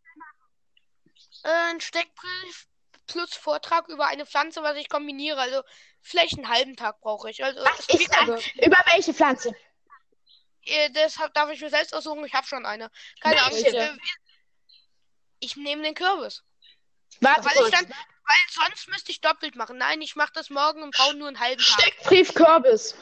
[1.44, 2.68] Äh, ein Steckbrief
[3.06, 5.40] plus Vortrag über eine Pflanze, was ich kombiniere.
[5.40, 5.62] Also
[6.02, 7.44] vielleicht einen halben Tag brauche ich.
[7.44, 8.44] Also Was ist das?
[8.66, 9.54] Über welche Pflanze?
[10.66, 12.26] Äh, deshalb darf ich mir selbst aussuchen.
[12.26, 12.92] Ich habe schon eine.
[13.22, 13.62] Keine Ahnung.
[13.64, 13.78] Welche?
[13.78, 13.98] Äh,
[15.40, 16.44] ich nehme den Kürbis.
[17.22, 19.78] Warte Weil dann, weil sonst müsste ich doppelt machen.
[19.78, 21.82] Nein, ich mache das morgen und brauche nur einen halben Tag.
[21.82, 22.96] Steckbrief Kürbis.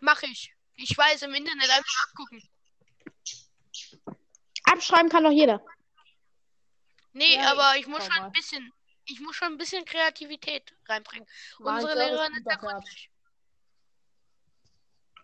[0.00, 0.54] Mache ich.
[0.74, 2.48] Ich weiß, im Internet einfach nachgucken.
[4.64, 5.64] Abschreiben kann doch jeder.
[7.12, 8.26] Nee, Ja, aber ich muss schon mal.
[8.26, 8.72] ein bisschen,
[9.04, 11.28] ich muss schon ein bisschen Kreativität reinbringen.
[11.58, 13.10] Mein Unsere Lehrerin ist ja gründlich.
[15.14, 15.22] Ja,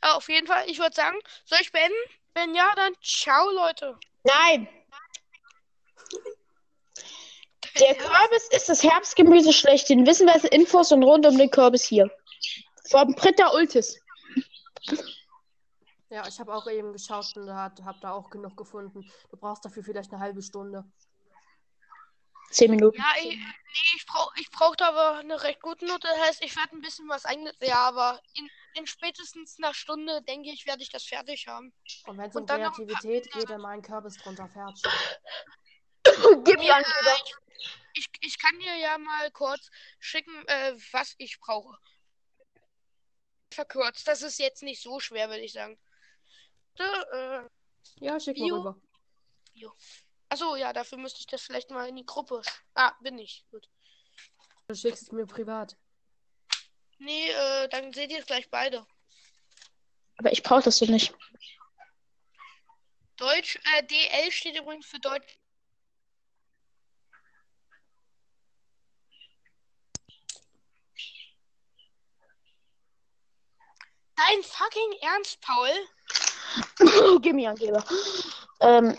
[0.00, 1.94] auf jeden Fall, ich würde sagen, soll ich beenden?
[2.34, 3.98] Wenn ja, dann ciao, Leute.
[4.24, 4.68] Nein.
[7.78, 10.06] Der Kürbis ist das Herbstgemüse schlechthin.
[10.06, 12.10] Wissen wir Infos und rund um den Kürbis hier.
[12.88, 13.98] Vom Britta Ultis.
[16.08, 19.08] Ja, ich habe auch eben geschaut und habe da auch genug gefunden.
[19.30, 20.84] Du brauchst dafür vielleicht eine halbe Stunde.
[22.50, 22.98] Zehn Minuten.
[22.98, 26.08] Ja, ich, nee, ich brauch, ich brauchte aber eine recht gute Note.
[26.08, 27.54] Das heißt, ich werde ein bisschen was eigenes.
[27.60, 31.72] Ja, aber in, in spätestens einer Stunde, denke ich, werde ich das fertig haben.
[32.06, 34.82] Und wenn es um Kreativität geht, dann mal einen Kürbis drunter fertig.
[36.44, 36.86] Gib mir an, äh,
[37.24, 37.34] ich,
[37.94, 41.76] ich, ich kann dir ja mal kurz schicken, äh, was ich brauche.
[43.52, 44.06] Verkürzt.
[44.06, 45.78] Das ist jetzt nicht so schwer, würde ich sagen.
[46.78, 47.42] Äh,
[47.96, 48.56] Ja, schick mal Jo.
[48.56, 48.80] rüber.
[50.28, 52.42] achso, ja, dafür müsste ich das vielleicht mal in die Gruppe.
[52.74, 53.44] Ah, bin ich.
[53.50, 53.68] Gut.
[54.68, 55.76] Du schickst es mir privat.
[57.00, 58.86] Nee, äh, dann seht ihr es gleich beide.
[60.18, 61.14] Aber ich brauche das so nicht.
[63.16, 65.38] Deutsch, äh, DL steht übrigens für Deutsch.
[74.16, 75.70] Dein fucking Ernst, Paul?
[77.22, 77.82] Gib mir Angeber.
[78.60, 78.94] Ähm.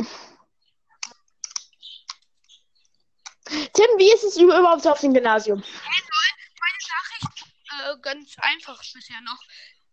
[3.45, 5.63] Tim, wie ist es überhaupt auf dem Gymnasium?
[7.81, 9.39] Äh, ganz einfach bisher noch.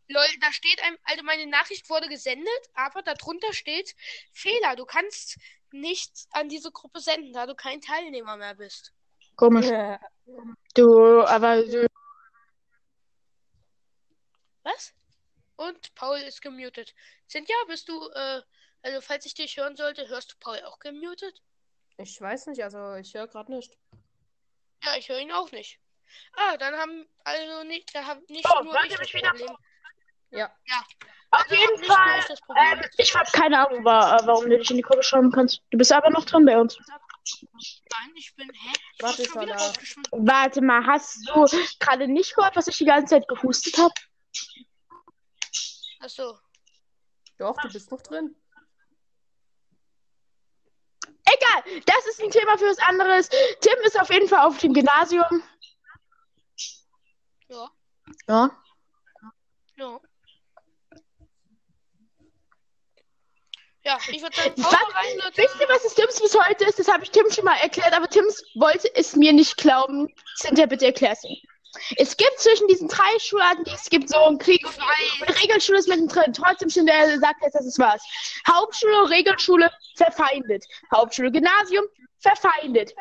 [0.09, 3.95] Lol, da steht einem, also meine Nachricht wurde gesendet, aber darunter steht
[4.33, 4.75] Fehler.
[4.77, 5.39] Du kannst
[5.71, 8.93] nicht an diese Gruppe senden, da du kein Teilnehmer mehr bist.
[9.37, 9.67] Komisch.
[9.67, 10.01] Ja.
[10.75, 11.87] Du, aber du,
[14.63, 14.95] Was?
[15.57, 16.95] Und Paul ist gemutet.
[17.29, 18.43] Cynthia, bist du, äh,
[18.83, 21.43] Also, falls ich dich hören sollte, hörst du Paul auch gemutet?
[21.97, 23.77] Ich weiß nicht, also ich höre gerade nicht.
[24.85, 25.81] Ja, ich höre ihn auch nicht.
[26.37, 29.15] Ah, dann haben also nicht, da haben nicht Oh, nur wollt ich ihr das mich
[29.15, 29.57] wieder- Problem.
[30.31, 30.51] Ja.
[30.67, 30.83] Ja.
[31.31, 32.25] Auf Also jeden Fall.
[32.57, 35.61] Ähm, ich habe keine Ahnung, wa- warum du dich in die Gruppe schreiben kannst.
[35.71, 36.79] Du bist aber noch drin bei uns.
[37.53, 38.51] Nein, ich bin.
[38.53, 38.73] Hä?
[38.95, 40.03] Ich Warte, rausgeschmissen.
[40.27, 41.47] Warte mal, hast du
[41.81, 43.93] gerade nicht gehört, was ich die ganze Zeit gehustet habe?
[46.01, 46.39] Achso.
[47.39, 48.35] Doch, du bist noch drin.
[51.25, 53.29] Egal, das ist ein Thema für was anderes.
[53.61, 55.43] Tim ist auf jeden Fall auf dem Gymnasium.
[57.49, 57.71] Ja.
[58.29, 58.51] Ja.
[59.77, 60.01] Ja.
[63.85, 64.73] Ja, ich würde sagen, Was?
[64.73, 65.37] rein, Leute.
[65.37, 66.79] Wisst ihr, was das Tims bis heute ist?
[66.79, 70.09] Das habe ich Tim schon mal erklärt, aber Tims wollte es mir nicht glauben.
[70.37, 71.37] Cynthia, bitte erklär's ihm.
[71.97, 74.67] Es gibt zwischen diesen drei Schularten, die es gibt, so einen Krieg
[75.43, 76.33] Regelschule ist mittendrin.
[76.33, 78.03] Trotzdem stimmt er sagt jetzt, dass es was.
[78.47, 80.65] Hauptschule, Regelschule, verfeindet.
[80.95, 81.85] Hauptschule, Gymnasium,
[82.21, 82.95] verfeindet.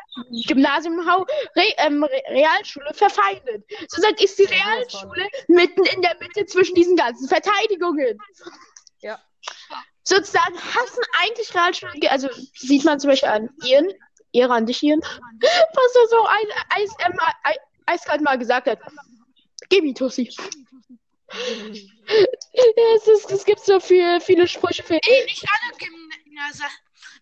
[0.46, 1.26] Gymnasium, Hau
[1.56, 3.64] Re ähm, Re Realschule, verfeindet.
[3.88, 8.18] So sagt ist die Realschule mitten in der Mitte zwischen diesen ganzen Verteidigungen.
[9.00, 9.20] Ja.
[10.04, 13.92] Sozusagen hassen eigentlich Realschulen, also sieht man zum Beispiel an Ian,
[14.32, 18.78] Ehre an dich, Ian, was er so ein, eis, ähm, ei- eiskalt mal gesagt hat.
[19.68, 20.30] Gib Tussi.
[22.96, 26.64] es, ist, es gibt so viel, viele Sprüche für Nee, nicht alle Gymnasa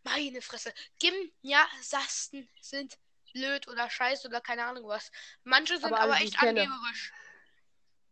[0.07, 0.73] Meine Fresse.
[1.01, 2.97] Gymnasiasten sind
[3.33, 5.11] blöd oder scheiße oder keine Ahnung was.
[5.45, 7.13] Manche sind Aber aber, alle, die echt angeberisch.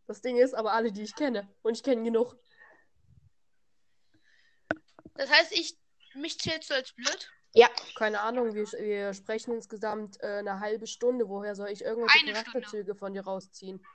[0.07, 1.49] Das Ding ist, aber alle, die ich kenne.
[1.63, 2.35] Und ich kenne genug.
[5.15, 5.77] Das heißt, ich
[6.13, 7.31] mich zählst du als blöd?
[7.95, 11.29] Keine Ahnung, wir, wir sprechen insgesamt äh, eine halbe Stunde.
[11.29, 12.33] Woher soll ich irgendwelche.
[12.33, 13.85] Charakterzüge von dir rausziehen?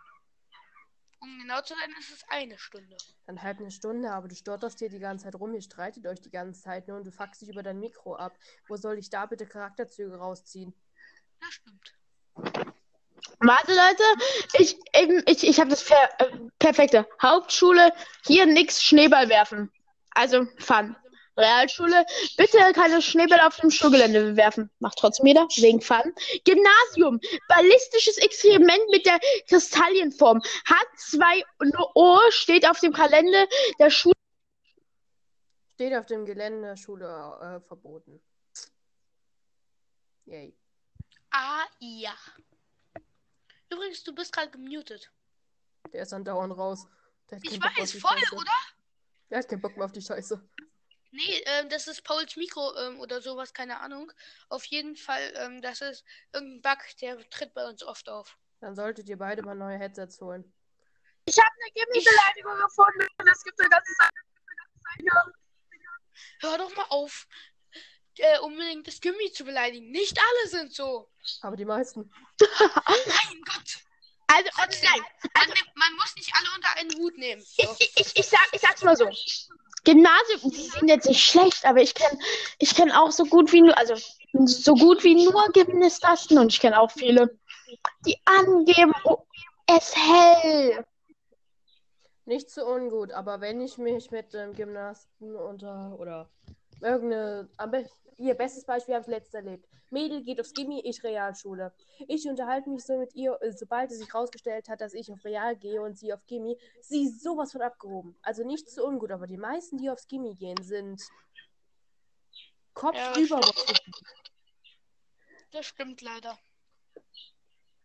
[1.22, 2.96] Um genau zu sein, ist es eine Stunde.
[3.26, 6.20] Dann halb eine Stunde, aber du stotterst hier die ganze Zeit rum, ihr streitet euch
[6.20, 8.32] die ganze Zeit nur und du fuckst dich über dein Mikro ab.
[8.68, 10.74] Wo soll ich da bitte Charakterzüge rausziehen?
[11.40, 11.94] Das stimmt.
[13.40, 14.02] Warte, Leute,
[14.54, 17.06] ich, eben, ich, ich habe das per, äh, perfekte.
[17.20, 17.92] Hauptschule,
[18.26, 19.70] hier nix Schneeball werfen.
[20.12, 20.96] Also Fun.
[21.36, 22.04] Realschule,
[22.36, 24.70] bitte keine Schneebälle auf dem Schulgelände werfen.
[24.78, 26.14] Macht trotzdem jeder, wegen Fun.
[26.44, 30.42] Gymnasium, ballistisches Experiment mit der Kristallienform.
[30.64, 31.42] Hat zwei
[31.94, 33.46] O, steht auf dem Kalender
[33.78, 34.14] der Schule.
[35.74, 38.20] Steht auf dem Gelände der Schule äh, verboten.
[40.26, 40.54] Yay.
[41.30, 42.14] Ah, ja.
[43.70, 45.10] Übrigens, du bist gerade gemutet.
[45.92, 46.86] Der ist dann dauernd raus.
[47.42, 48.34] Ich Bock weiß, die voll, Scheiße.
[48.34, 48.52] oder?
[49.30, 50.42] Der hat keinen Bock mehr auf die Scheiße.
[51.12, 54.12] Nee, ähm, das ist Pauls Mikro ähm, oder sowas, keine Ahnung.
[54.48, 58.36] Auf jeden Fall, ähm, das ist irgendein Bug, der tritt bei uns oft auf.
[58.60, 60.52] Dann solltet ihr beide mal neue Headsets holen.
[61.24, 63.06] Ich habe eine Gimmi-Beleidigung gefunden.
[63.18, 64.14] Das gibt eine ganze Seite.
[66.40, 67.26] Hör doch mal auf,
[68.18, 69.90] äh, unbedingt das Gummi zu beleidigen.
[69.90, 71.10] Nicht alle sind so.
[71.42, 72.12] Aber die meisten.
[72.40, 73.78] Mein Gott.
[74.26, 75.00] Also, also nein,
[75.34, 77.42] man, nimmt- man muss nicht alle unter einen Hut nehmen.
[77.42, 77.76] ich, So.
[77.80, 79.10] ich, ich, ich, sag, ich sag's mal so.
[79.84, 82.18] Gymnasium, die sind jetzt nicht schlecht, aber ich kenne
[82.58, 83.94] ich kenn auch so gut wie nur, also
[84.44, 87.38] so gut wie nur Gymnastasten und ich kenne auch viele,
[88.06, 89.18] die angeben, oh,
[89.66, 90.84] es hell.
[92.24, 96.30] Nicht so ungut, aber wenn ich mich mit dem Gymnasten unter oder
[96.80, 97.72] irgendeine, am
[98.18, 99.66] ihr bestes Beispiel habe ich letztes erlebt.
[99.90, 101.72] Mädel geht aufs Gimmi, ich Realschule.
[102.06, 105.24] Ich unterhalte mich so mit ihr, äh, sobald es sich rausgestellt hat, dass ich auf
[105.24, 108.16] Real gehe und sie auf Gimmi, sie ist sowas von abgehoben.
[108.22, 111.02] Also nicht so ungut, aber die meisten, die aufs Gimmi gehen, sind
[112.74, 113.40] Kopf Ja.
[115.50, 116.38] Das stimmt leider.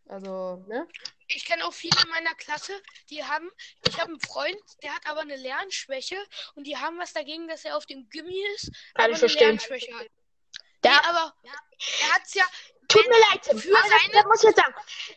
[0.06, 0.86] Also, ne?
[1.28, 3.50] Ich kenne auch viele in meiner Klasse, die haben,
[3.88, 6.16] ich habe einen Freund, der hat aber eine Lernschwäche
[6.54, 9.48] und die haben was dagegen, dass er auf dem Gimmi ist, aber ich eine verstehen.
[9.48, 10.06] Lernschwäche hat.
[10.82, 12.44] Da, Nee, aber er hat's ja,
[12.86, 13.58] tut mir leid, Tim.
[13.58, 14.74] für das, seine- das muss ich jetzt sagen.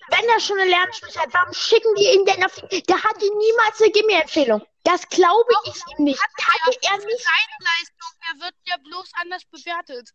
[0.08, 3.22] Wenn er schon eine Lernschwäche hat, warum schicken die ihn denn auf die, der hat
[3.22, 4.66] ihm niemals eine Gimmi-Empfehlung.
[4.84, 6.20] Das glaube ich ihm nicht.
[6.20, 7.24] Hatte er für nicht.
[7.24, 10.10] seine Leistung, er wird ja bloß anders bewertet.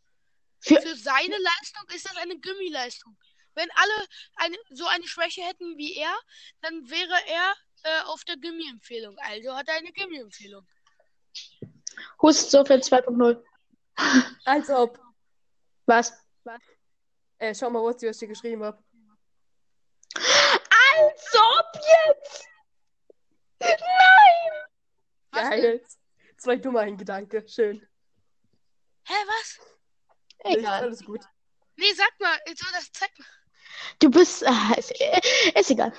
[0.59, 3.17] Für, Für seine Leistung ist das eine Gummileistung.
[3.55, 6.17] Wenn alle eine, so eine Schwäche hätten wie er,
[6.61, 9.17] dann wäre er äh, auf der Gummi-Empfehlung.
[9.19, 10.67] Also hat er eine Gummi-Empfehlung.
[12.21, 13.45] Hust Sofort 2.0.
[14.45, 14.99] Als ob.
[15.87, 16.13] Was?
[17.39, 18.83] Äh, schau mal, was ich dir geschrieben habe.
[20.15, 22.47] Als ob jetzt!
[23.61, 24.65] Nein!
[25.31, 25.63] Was denn?
[25.63, 25.87] Geil.
[26.39, 27.47] Zwei dumme ein Gedanke.
[27.49, 27.87] Schön.
[29.07, 29.59] Hä, was?
[30.45, 30.83] Ist Egal.
[30.83, 31.25] alles gut.
[31.77, 33.27] Nee, sag mal, so das zeig mal.
[33.99, 34.43] Du bist.
[34.43, 34.93] Äh, ist,
[35.55, 35.93] ist egal.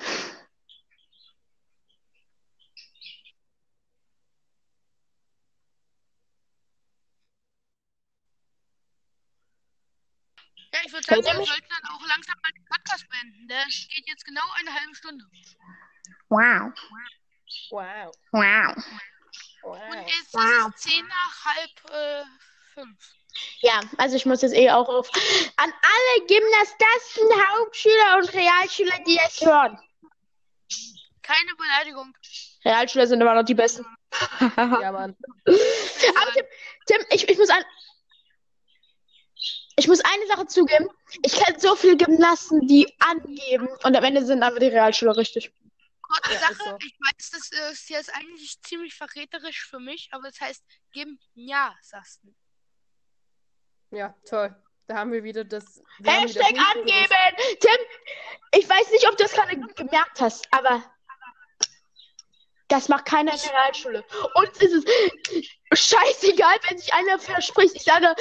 [10.72, 13.48] Ja, ich würde sagen, wir sollten dann auch langsam mal den Podcast beenden.
[13.48, 15.24] Der geht jetzt genau eine halbe Stunde.
[16.28, 16.72] Wow.
[17.70, 18.12] Wow.
[18.32, 18.76] Wow.
[19.62, 20.68] Und jetzt wow.
[20.74, 22.24] ist 10 nach halb äh,
[22.74, 23.14] fünf.
[23.60, 25.10] Ja, also ich muss jetzt eh auch auf.
[25.56, 29.78] An alle Gymnastasten, Hauptschüler und Realschüler, die das hören.
[31.22, 32.14] Keine Beleidigung.
[32.64, 33.84] Realschüler sind immer noch die Besten.
[34.56, 35.16] Ja, Mann.
[35.44, 36.46] Aber Tim,
[36.86, 37.64] Tim ich, ich muss ein.
[39.78, 40.88] Ich muss eine Sache zugeben.
[41.22, 45.52] Ich kenne so viele Gymnasten, die angeben und am Ende sind aber die Realschüler richtig.
[46.00, 46.76] Kurze Ja, Sache, so.
[46.80, 52.30] ich weiß, das ist jetzt eigentlich ziemlich verräterisch für mich, aber es heißt Gymnasiasten.
[52.30, 52.45] Ja,
[54.28, 54.54] toll.
[54.86, 55.82] Da haben wir wieder das.
[55.98, 57.58] wir wieder Hashtag Punkte angeben!
[57.60, 57.80] Tim,
[58.52, 60.82] ich weiß nicht, ob du das gerade gemerkt hast, aber
[62.68, 64.04] das macht keiner in der Realschule.
[64.34, 64.84] Uns ist
[65.72, 67.76] es scheißegal, wenn sich einer verspricht.
[67.76, 68.14] Ich sage,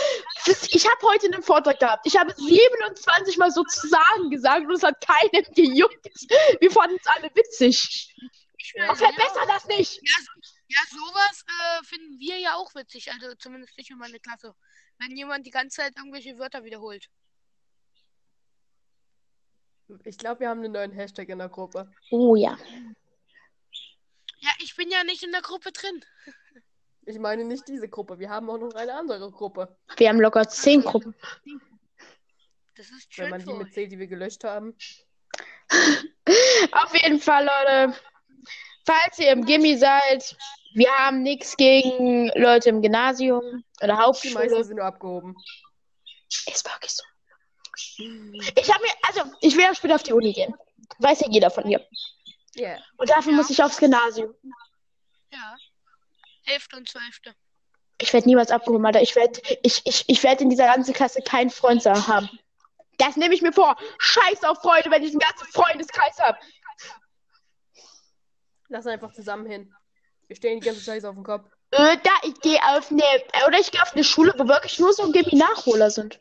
[0.45, 2.06] ich habe heute einen Vortrag gehabt.
[2.06, 6.06] Ich habe 27 Mal sozusagen gesagt und es hat keinem gejuckt.
[6.60, 8.13] Wir fanden es alle witzig.
[8.58, 8.86] Ich Ja.
[8.88, 9.99] meine, Verbessere das nicht!
[10.01, 10.32] Ja, so,
[10.67, 13.12] ja sowas äh, finden wir ja auch witzig.
[13.12, 14.56] Also zumindest ich und meine Klasse.
[14.99, 17.10] Wenn jemand die ganze Zeit irgendwelche Wörter wiederholt.
[20.03, 21.91] Ich glaube, wir haben einen neuen Hashtag in der Gruppe.
[22.10, 22.58] Oh ja.
[24.39, 26.03] Ja, ich bin ja nicht in der Gruppe drin.
[27.05, 28.17] Ich meine nicht diese Gruppe.
[28.17, 29.77] Wir haben auch noch eine andere Gruppe.
[29.97, 31.13] Wir haben locker 10 Gruppen.
[32.75, 34.75] Das ist Wenn schön man die mitzählt, die wir gelöscht haben.
[36.71, 37.99] Auf jeden Fall, Leute.
[38.86, 40.36] Falls ihr im Gimmi seid,
[40.76, 43.98] wir haben nichts gegen Leute im Gymnasium oder Die meisten
[44.38, 44.64] Hauptschule.
[44.64, 45.36] sind nur abgehoben.
[46.48, 47.04] Ist wirklich so.
[47.98, 50.54] Ich habe mir, also, ich will ja später auf die Uni gehen.
[51.00, 51.86] Weiß ja jeder von hier.
[52.56, 52.78] Ja.
[52.98, 53.38] Und dafür Ja.
[53.38, 54.34] muss ich aufs Gymnasium.
[55.32, 55.56] Ja.
[56.46, 57.34] Elfte und zwölfte.
[58.00, 59.02] Ich werde niemals abgehoben, Alter.
[59.02, 62.30] Ich werde ich, ich, ich werd in dieser ganzen Klasse keinen Freund haben.
[62.98, 63.76] Das nehme ich mir vor.
[63.98, 66.38] Scheiß auf Freunde, wenn ich einen ganzen Freundeskreis habe.
[68.70, 69.74] Lass einfach zusammen hin.
[70.28, 71.50] Wir stehen die ganze Scheiße auf dem Kopf.
[71.72, 73.04] Äh, da, ich gehe auf eine,
[73.48, 76.18] oder ich gehe auf eine Schule, wo wirklich nur so Gimmi-Nachholer sind.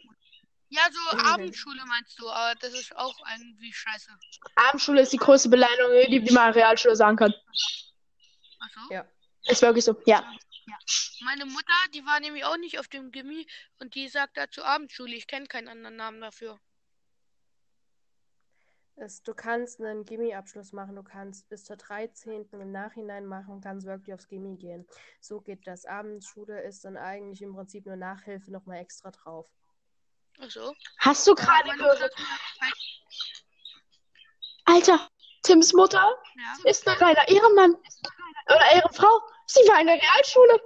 [0.69, 1.27] Ja, so Mhm.
[1.27, 4.11] Abendschule meinst du, aber das ist auch irgendwie scheiße.
[4.57, 7.33] Abendschule ist die größte Beleidigung, die, die man an Realschule sagen kann.
[8.59, 8.81] Achso.
[8.91, 9.07] Ja.
[9.47, 10.25] Ist wirklich so, ja.
[11.21, 13.47] Meine Mutter, die war nämlich auch nicht auf dem Gimmi
[13.79, 15.15] und die sagt dazu Abendschule.
[15.15, 16.59] Ich kenne keinen anderen Namen dafür.
[19.05, 22.49] Es, du kannst einen Gimmi-Abschluss machen, du kannst bis zur 13.
[22.53, 24.87] im Nachhinein machen und kannst wirklich aufs Gimmi gehen.
[25.21, 25.85] So geht das.
[25.85, 29.47] Abendschule ist dann eigentlich im Prinzip nur Nachhilfe nochmal extra drauf.
[30.41, 30.75] Achso.
[31.01, 32.15] Hast du gerade Mutter gehört?
[34.65, 35.11] Alter,
[35.43, 36.71] Tims Mutter ja.
[36.71, 37.75] ist ein reiner Ehrenmann.
[38.47, 39.21] Oder Ehrenfrau.
[39.47, 40.61] Sie war in der Realschule.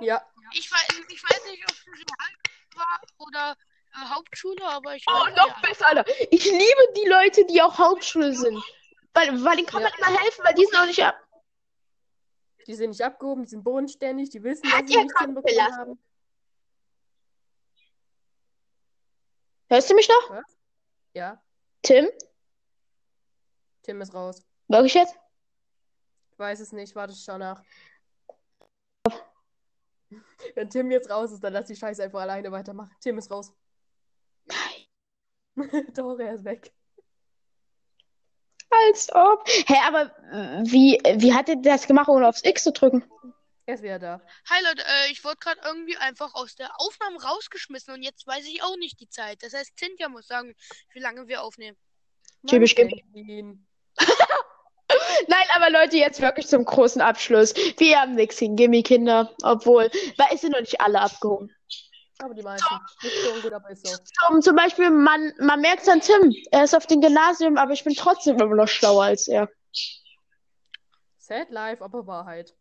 [0.00, 3.56] Ja, Ich, weiß, ich weiß nicht, ob es Real war oder
[3.96, 6.04] Hauptschule, aber ich Oh, noch besser, Alter.
[6.30, 8.62] Ich liebe die Leute, die auch Hauptschule sind.
[9.14, 11.16] Weil, weil denen kann man immer helfen, weil die sind auch nicht ab.
[12.66, 15.76] die sind nicht abgehoben, die sind bodenständig, die wissen, Hat dass sie nichts hinbekommen gelassen?
[15.78, 15.98] haben.
[19.70, 20.42] Hörst du mich noch?
[21.14, 21.40] Ja,
[21.82, 22.08] Tim?
[23.82, 24.42] Tim ist raus.
[24.68, 25.14] Wirklich jetzt?
[26.32, 27.62] Ich weiß es nicht, warte, ich schau nach.
[30.54, 32.94] Wenn Tim jetzt raus ist, dann lass die Scheiße einfach alleine weitermachen.
[33.00, 33.52] Tim ist raus.
[36.18, 36.72] Er ist weg.
[38.70, 39.46] Als ob.
[39.46, 43.04] Hä, aber äh, wie, wie hat er das gemacht, ohne aufs X zu drücken?
[43.66, 44.20] Er ist wieder da.
[44.50, 48.44] Hi Leute, äh, ich wurde gerade irgendwie einfach aus der Aufnahme rausgeschmissen und jetzt weiß
[48.46, 49.42] ich auch nicht die Zeit.
[49.42, 50.54] Das heißt, Cynthia muss sagen,
[50.92, 51.78] wie lange wir aufnehmen.
[52.46, 52.74] Typisch.
[55.28, 57.54] Nein, aber Leute, jetzt wirklich zum großen Abschluss.
[57.78, 61.50] Wir haben nichts gegen Gimmi-Kinder, obwohl, weil es sind noch nicht alle abgehoben.
[62.18, 62.74] Aber die meisten.
[63.02, 63.96] Nicht so gut, aber ist so.
[64.26, 67.82] Zum, zum Beispiel, man, man merkt an Tim, er ist auf dem Gymnasium, aber ich
[67.82, 69.48] bin trotzdem immer noch schlauer als er.
[71.18, 72.54] Sad life, aber Wahrheit.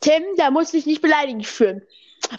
[0.00, 1.86] Tim, da muss ich nicht beleidigt fühlen.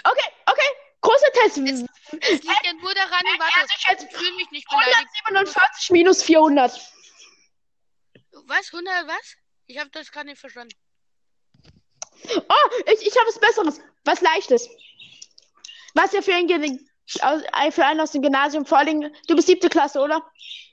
[0.04, 0.68] Okay, okay,
[1.02, 1.58] großer Test.
[1.58, 5.10] Es liegt ja nur daran, warte, Also ich fühle mich nicht beleidigt.
[5.26, 6.72] 147 minus 400.
[8.48, 8.74] Was?
[8.74, 9.36] 100 was?
[9.68, 10.76] Ich habe das gerade nicht verstanden.
[12.36, 13.82] Oh, ich, ich habe was Besseres.
[14.04, 14.70] Was Leichtes.
[15.94, 19.70] Was ja für, ein, äh, für einen aus dem Gymnasium, vor allem, du bist siebte
[19.70, 20.26] Klasse, oder?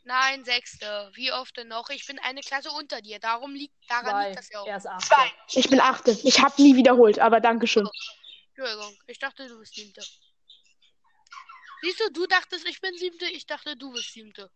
[0.04, 1.10] Nein, sechste.
[1.14, 1.90] Wie oft denn noch?
[1.90, 3.18] Ich bin eine Klasse unter dir.
[3.18, 4.26] Darum liegt, daran Zwei.
[4.28, 4.66] liegt das ja auch.
[4.66, 5.04] Er ist acht.
[5.04, 5.32] Zwei.
[5.52, 6.18] Ich bin achte.
[6.22, 7.86] Ich habe nie wiederholt, aber Dankeschön.
[8.56, 10.02] Entschuldigung, ich dachte, du bist siebte.
[11.82, 14.50] Siehst du, du dachtest, ich bin siebte, ich dachte, du bist siebte.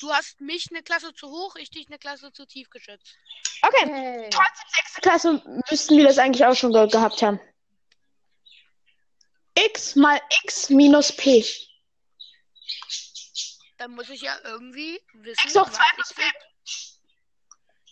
[0.00, 3.16] Du hast mich eine Klasse zu hoch, ich dich eine Klasse zu tief geschätzt.
[3.62, 4.30] Okay, Hey.
[4.30, 7.40] trotzdem sechste Klasse müssten wir das eigentlich auch schon ge gehabt haben.
[9.54, 11.44] x mal x minus p.
[13.78, 16.22] Dann muss ich ja irgendwie wissen, X hoch was 2 plus p.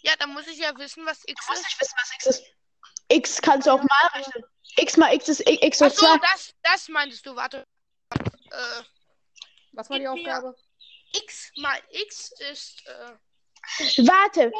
[0.02, 1.66] Ja, dann muss ich ja wissen, was X Du musst ist.
[1.68, 2.44] nicht wissen, was x ist.
[3.08, 4.44] x kannst du auch mal rechnen.
[4.76, 6.18] x mal x ist x hoch Achso, 2.
[6.18, 7.66] das, das meintest du, warte.
[8.50, 8.82] Äh,
[9.72, 10.56] Was war die Aufgabe?
[11.12, 13.12] X mal X ist, äh,
[13.98, 14.52] Warte,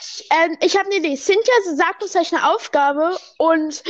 [0.00, 1.16] ich, ähm, ich habe eine Idee.
[1.16, 3.82] Cynthia sagt uns gleich eine Aufgabe und,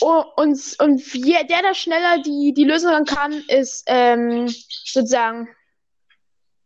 [0.00, 5.54] und, und, und wer, der da schneller die, die Lösung dann kann, ist ähm, sozusagen.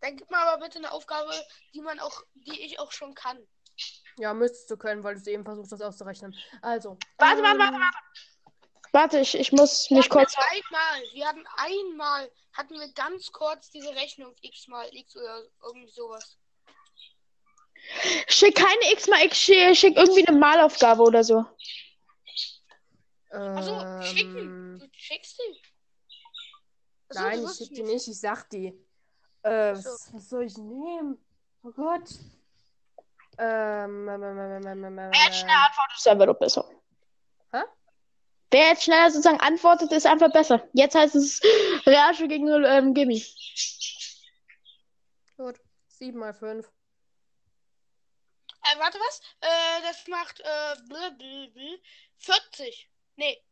[0.00, 1.32] dann gib mal aber bitte eine Aufgabe,
[1.74, 3.38] die man auch, die ich auch schon kann.
[4.18, 6.34] Ja, müsstest du können, weil du es eben versuchst, das auszurechnen.
[6.62, 6.98] Also.
[7.18, 7.96] Warte, warte, ähm, warte, warte.
[8.92, 10.34] Warte, ich, ich muss mich Wir kurz.
[10.36, 15.90] einmal, wir hatten einmal, hatten wir ganz kurz diese Rechnung X mal X oder irgendwie
[15.90, 16.36] sowas.
[18.28, 21.44] Schick keine x mal x, schick, irgendwie eine Malaufgabe oder so.
[23.30, 24.38] Also schicken.
[24.38, 25.62] Ähm, Du schickst die.
[27.10, 28.66] Ach so, nein, du ich schick die nicht, ich sag die.
[29.42, 31.18] Äh, was, was soll ich nehmen?
[31.62, 32.08] Oh Gott.
[33.38, 36.70] Ähm, ähm, ähm, ähm, ähm, ähm, Wer jetzt schneller ähm, antwortet, ist einfach doch besser.
[37.52, 37.62] Hä?
[38.50, 40.68] Wer jetzt schneller sozusagen antwortet, ist einfach besser.
[40.72, 41.40] Jetzt heißt es
[41.86, 43.24] Realschule gegen ähm, Gimmi.
[45.36, 45.60] Gut.
[45.88, 46.70] 7 mal 5.
[48.62, 49.20] Äh, warte, was?
[49.40, 51.82] Äh, das macht äh, bl, bl, bl,
[52.18, 52.90] 40.
[53.16, 53.42] Nee,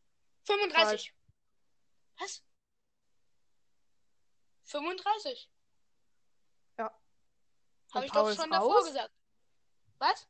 [0.45, 1.13] 35.
[2.19, 2.43] Was?
[4.65, 5.49] 35.
[6.77, 6.91] Ja.
[7.93, 8.85] Habe ich Paul doch schon davor raus?
[8.85, 9.11] gesagt.
[9.97, 10.27] Was?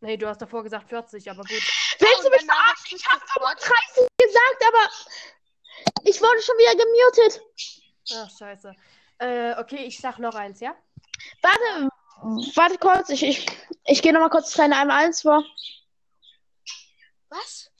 [0.00, 1.50] Nee, du hast davor gesagt 40, aber gut.
[1.50, 2.96] Willst du mich verarschen?
[2.96, 7.42] Ich hab es sofort- 35 gesagt, aber ich wurde schon wieder gemutet.
[8.14, 8.74] Ach, scheiße.
[9.18, 10.76] Äh, okay, ich sag noch eins, ja?
[11.42, 11.88] Warte,
[12.22, 13.08] warte kurz.
[13.10, 13.46] Ich, ich,
[13.84, 15.44] ich gehe nochmal kurz das kleine einmal eins vor.
[17.28, 17.70] Was?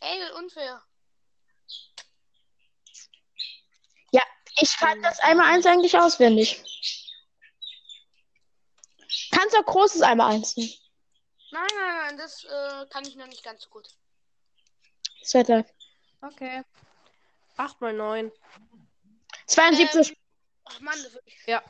[0.00, 0.82] Ey, unfair.
[4.60, 6.62] Ich kann das einmal eins eigentlich auswendig.
[9.30, 10.72] Kannst auch großes einmal eins nehmen.
[11.50, 13.88] Nein, nein, nein, das äh, kann ich noch nicht ganz so gut.
[15.32, 15.72] Live.
[16.20, 16.62] Okay.
[17.56, 18.30] 8 mal 9.
[19.46, 20.16] 72.
[20.64, 21.36] Ach Mann, das wirklich.
[21.46, 21.62] Ja.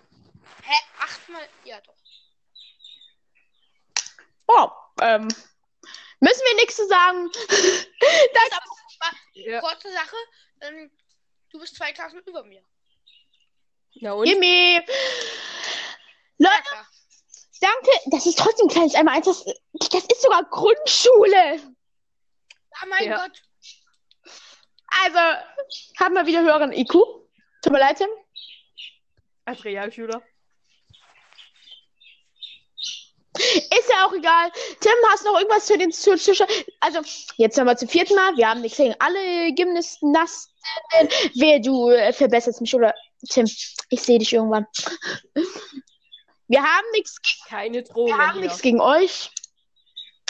[0.62, 0.74] Hä?
[0.98, 1.48] Achtmal?
[1.64, 1.96] Ja, doch.
[4.46, 4.68] Oh,
[5.00, 5.28] ähm.
[6.20, 7.30] Müssen wir nichts zu sagen.
[8.34, 8.50] das,
[9.34, 9.60] Ja.
[9.60, 10.16] Kurze Sache.
[10.60, 10.90] Ähm,
[11.50, 12.62] du bist zwei Klassen über mir.
[13.96, 14.26] Na und?
[14.26, 14.34] Ja,
[16.38, 16.88] Leute, klar.
[17.60, 17.90] danke.
[18.06, 19.26] Das ist trotzdem ein kleines einmal eins.
[19.26, 19.44] Das,
[19.90, 21.74] das ist sogar Grundschule.
[22.80, 23.16] Ah, mein Ja.
[23.18, 23.42] Gott.
[25.04, 25.18] Also,
[25.98, 26.92] haben wir wieder höheren IQ.
[26.92, 28.08] Tut mir leid, Tim.
[29.44, 30.22] Als Realschüler.
[33.54, 34.50] Ist ja auch egal.
[34.80, 36.32] Tim, hast du noch irgendwas zu den zu, zu,
[36.80, 37.00] Also,
[37.36, 38.36] jetzt nochmal zum vierten Mal.
[38.36, 40.16] Wir haben nichts gegen alle Gymnasten.
[41.34, 42.94] Wer du äh, verbesserst mich oder
[43.28, 43.46] Tim,
[43.90, 44.66] ich sehe dich irgendwann.
[46.48, 47.16] Wir haben nichts
[47.48, 49.30] Keine wir Drogen haben nichts gegen euch.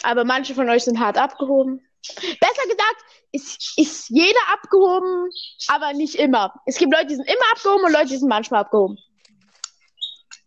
[0.03, 1.81] Aber manche von euch sind hart abgehoben.
[2.05, 5.29] Besser gesagt, ist, ist jeder abgehoben,
[5.67, 6.53] aber nicht immer.
[6.65, 8.97] Es gibt Leute, die sind immer abgehoben und Leute, die sind manchmal abgehoben.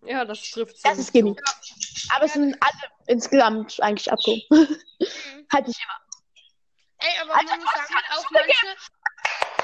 [0.07, 1.35] Ja, das trifft Das ist Gimme.
[1.35, 1.43] zu.
[2.15, 4.45] Aber es sind alle insgesamt eigentlich abgehoben.
[4.51, 5.47] Mhm.
[5.53, 6.01] halt nicht immer.
[6.99, 8.67] Ey, aber Alter, man muss sagen, auch manche.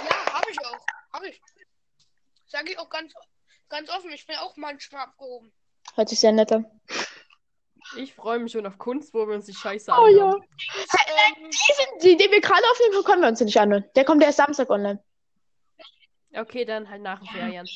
[0.08, 0.86] Ja, habe ich auch.
[1.12, 1.40] Habe ich.
[2.46, 3.12] Sage ich auch ganz,
[3.68, 4.12] ganz offen.
[4.12, 5.52] Ich bin auch manchmal abgehoben.
[5.94, 6.66] Hört sich sehr nett an.
[7.96, 10.24] Ich freue mich schon auf Kunst, wo wir uns die Scheiße Oh ja.
[10.24, 10.42] anhören.
[10.42, 13.84] Ähm, Diesen, die, den wir gerade aufnehmen, können wir uns nicht anhören.
[13.96, 15.02] Der kommt erst Samstag online.
[16.34, 17.68] Okay, dann halt nach den Ferien.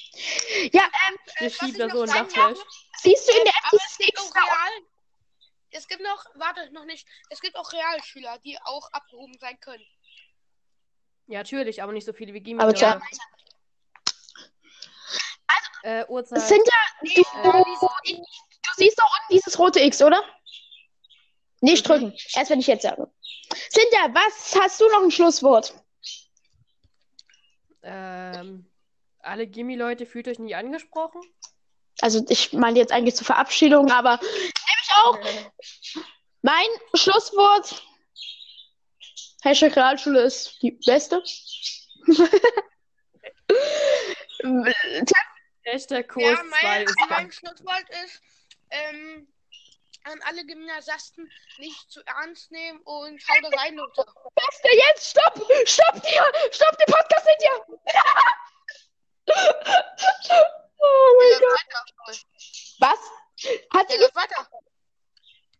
[0.72, 2.60] Ja, ähm, Wir was schieben da so ein wollte,
[2.96, 4.86] siehst du in der aber es gibt FTX auch Real.
[5.70, 7.06] Es gibt noch, warte, noch nicht.
[7.30, 9.84] Es gibt auch Realschüler, die auch abgehoben sein können.
[11.26, 12.60] Ja, natürlich, aber nicht so viele wie Gimmi.
[12.60, 12.78] Aber Leute.
[12.78, 13.00] tja.
[15.82, 16.40] Äh, Uhrzeit.
[16.40, 20.22] Sind ja, du, Äh, du siehst doch unten dieses rote X, oder?
[21.60, 22.12] Nicht drücken.
[22.34, 23.10] Erst wenn ich jetzt sage.
[23.70, 25.74] Cynthia, was hast du noch ein Schlusswort?
[27.82, 28.68] Ähm,
[29.20, 31.20] alle Gimmi-Leute fühlt euch nicht angesprochen?
[32.06, 35.18] Also ich meine jetzt eigentlich zur Verabschiedung, aber nehme ich auch.
[36.42, 37.82] Mein Schlusswort.
[39.42, 41.20] Hashtag Realschule ist die beste.
[45.64, 47.32] Hashtag Kurs Ja, 2 mein, ist mein.
[47.32, 48.22] Schlusswort ist,
[48.70, 49.26] ähm,
[50.04, 51.28] an alle Gymnasiasten
[51.58, 54.06] nicht zu ernst nehmen und hau da rein, Leute.
[54.36, 55.10] Beste jetzt!
[55.10, 55.44] Stopp!
[55.64, 56.24] Stopp dir!
[56.52, 57.40] Stopp den Podcast mit
[59.26, 60.62] dir!
[60.78, 62.26] Oh mein Gott.
[62.78, 62.98] Was?
[63.74, 64.48] Hat läuft weiter.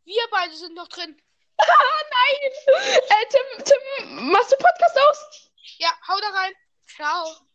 [0.05, 1.21] Wir beide sind noch drin.
[1.59, 2.53] Nein!
[3.09, 5.51] Äh, Tim, Tim, machst du Podcast aus?
[5.79, 6.55] Ja, hau da rein.
[6.87, 7.46] Ciao.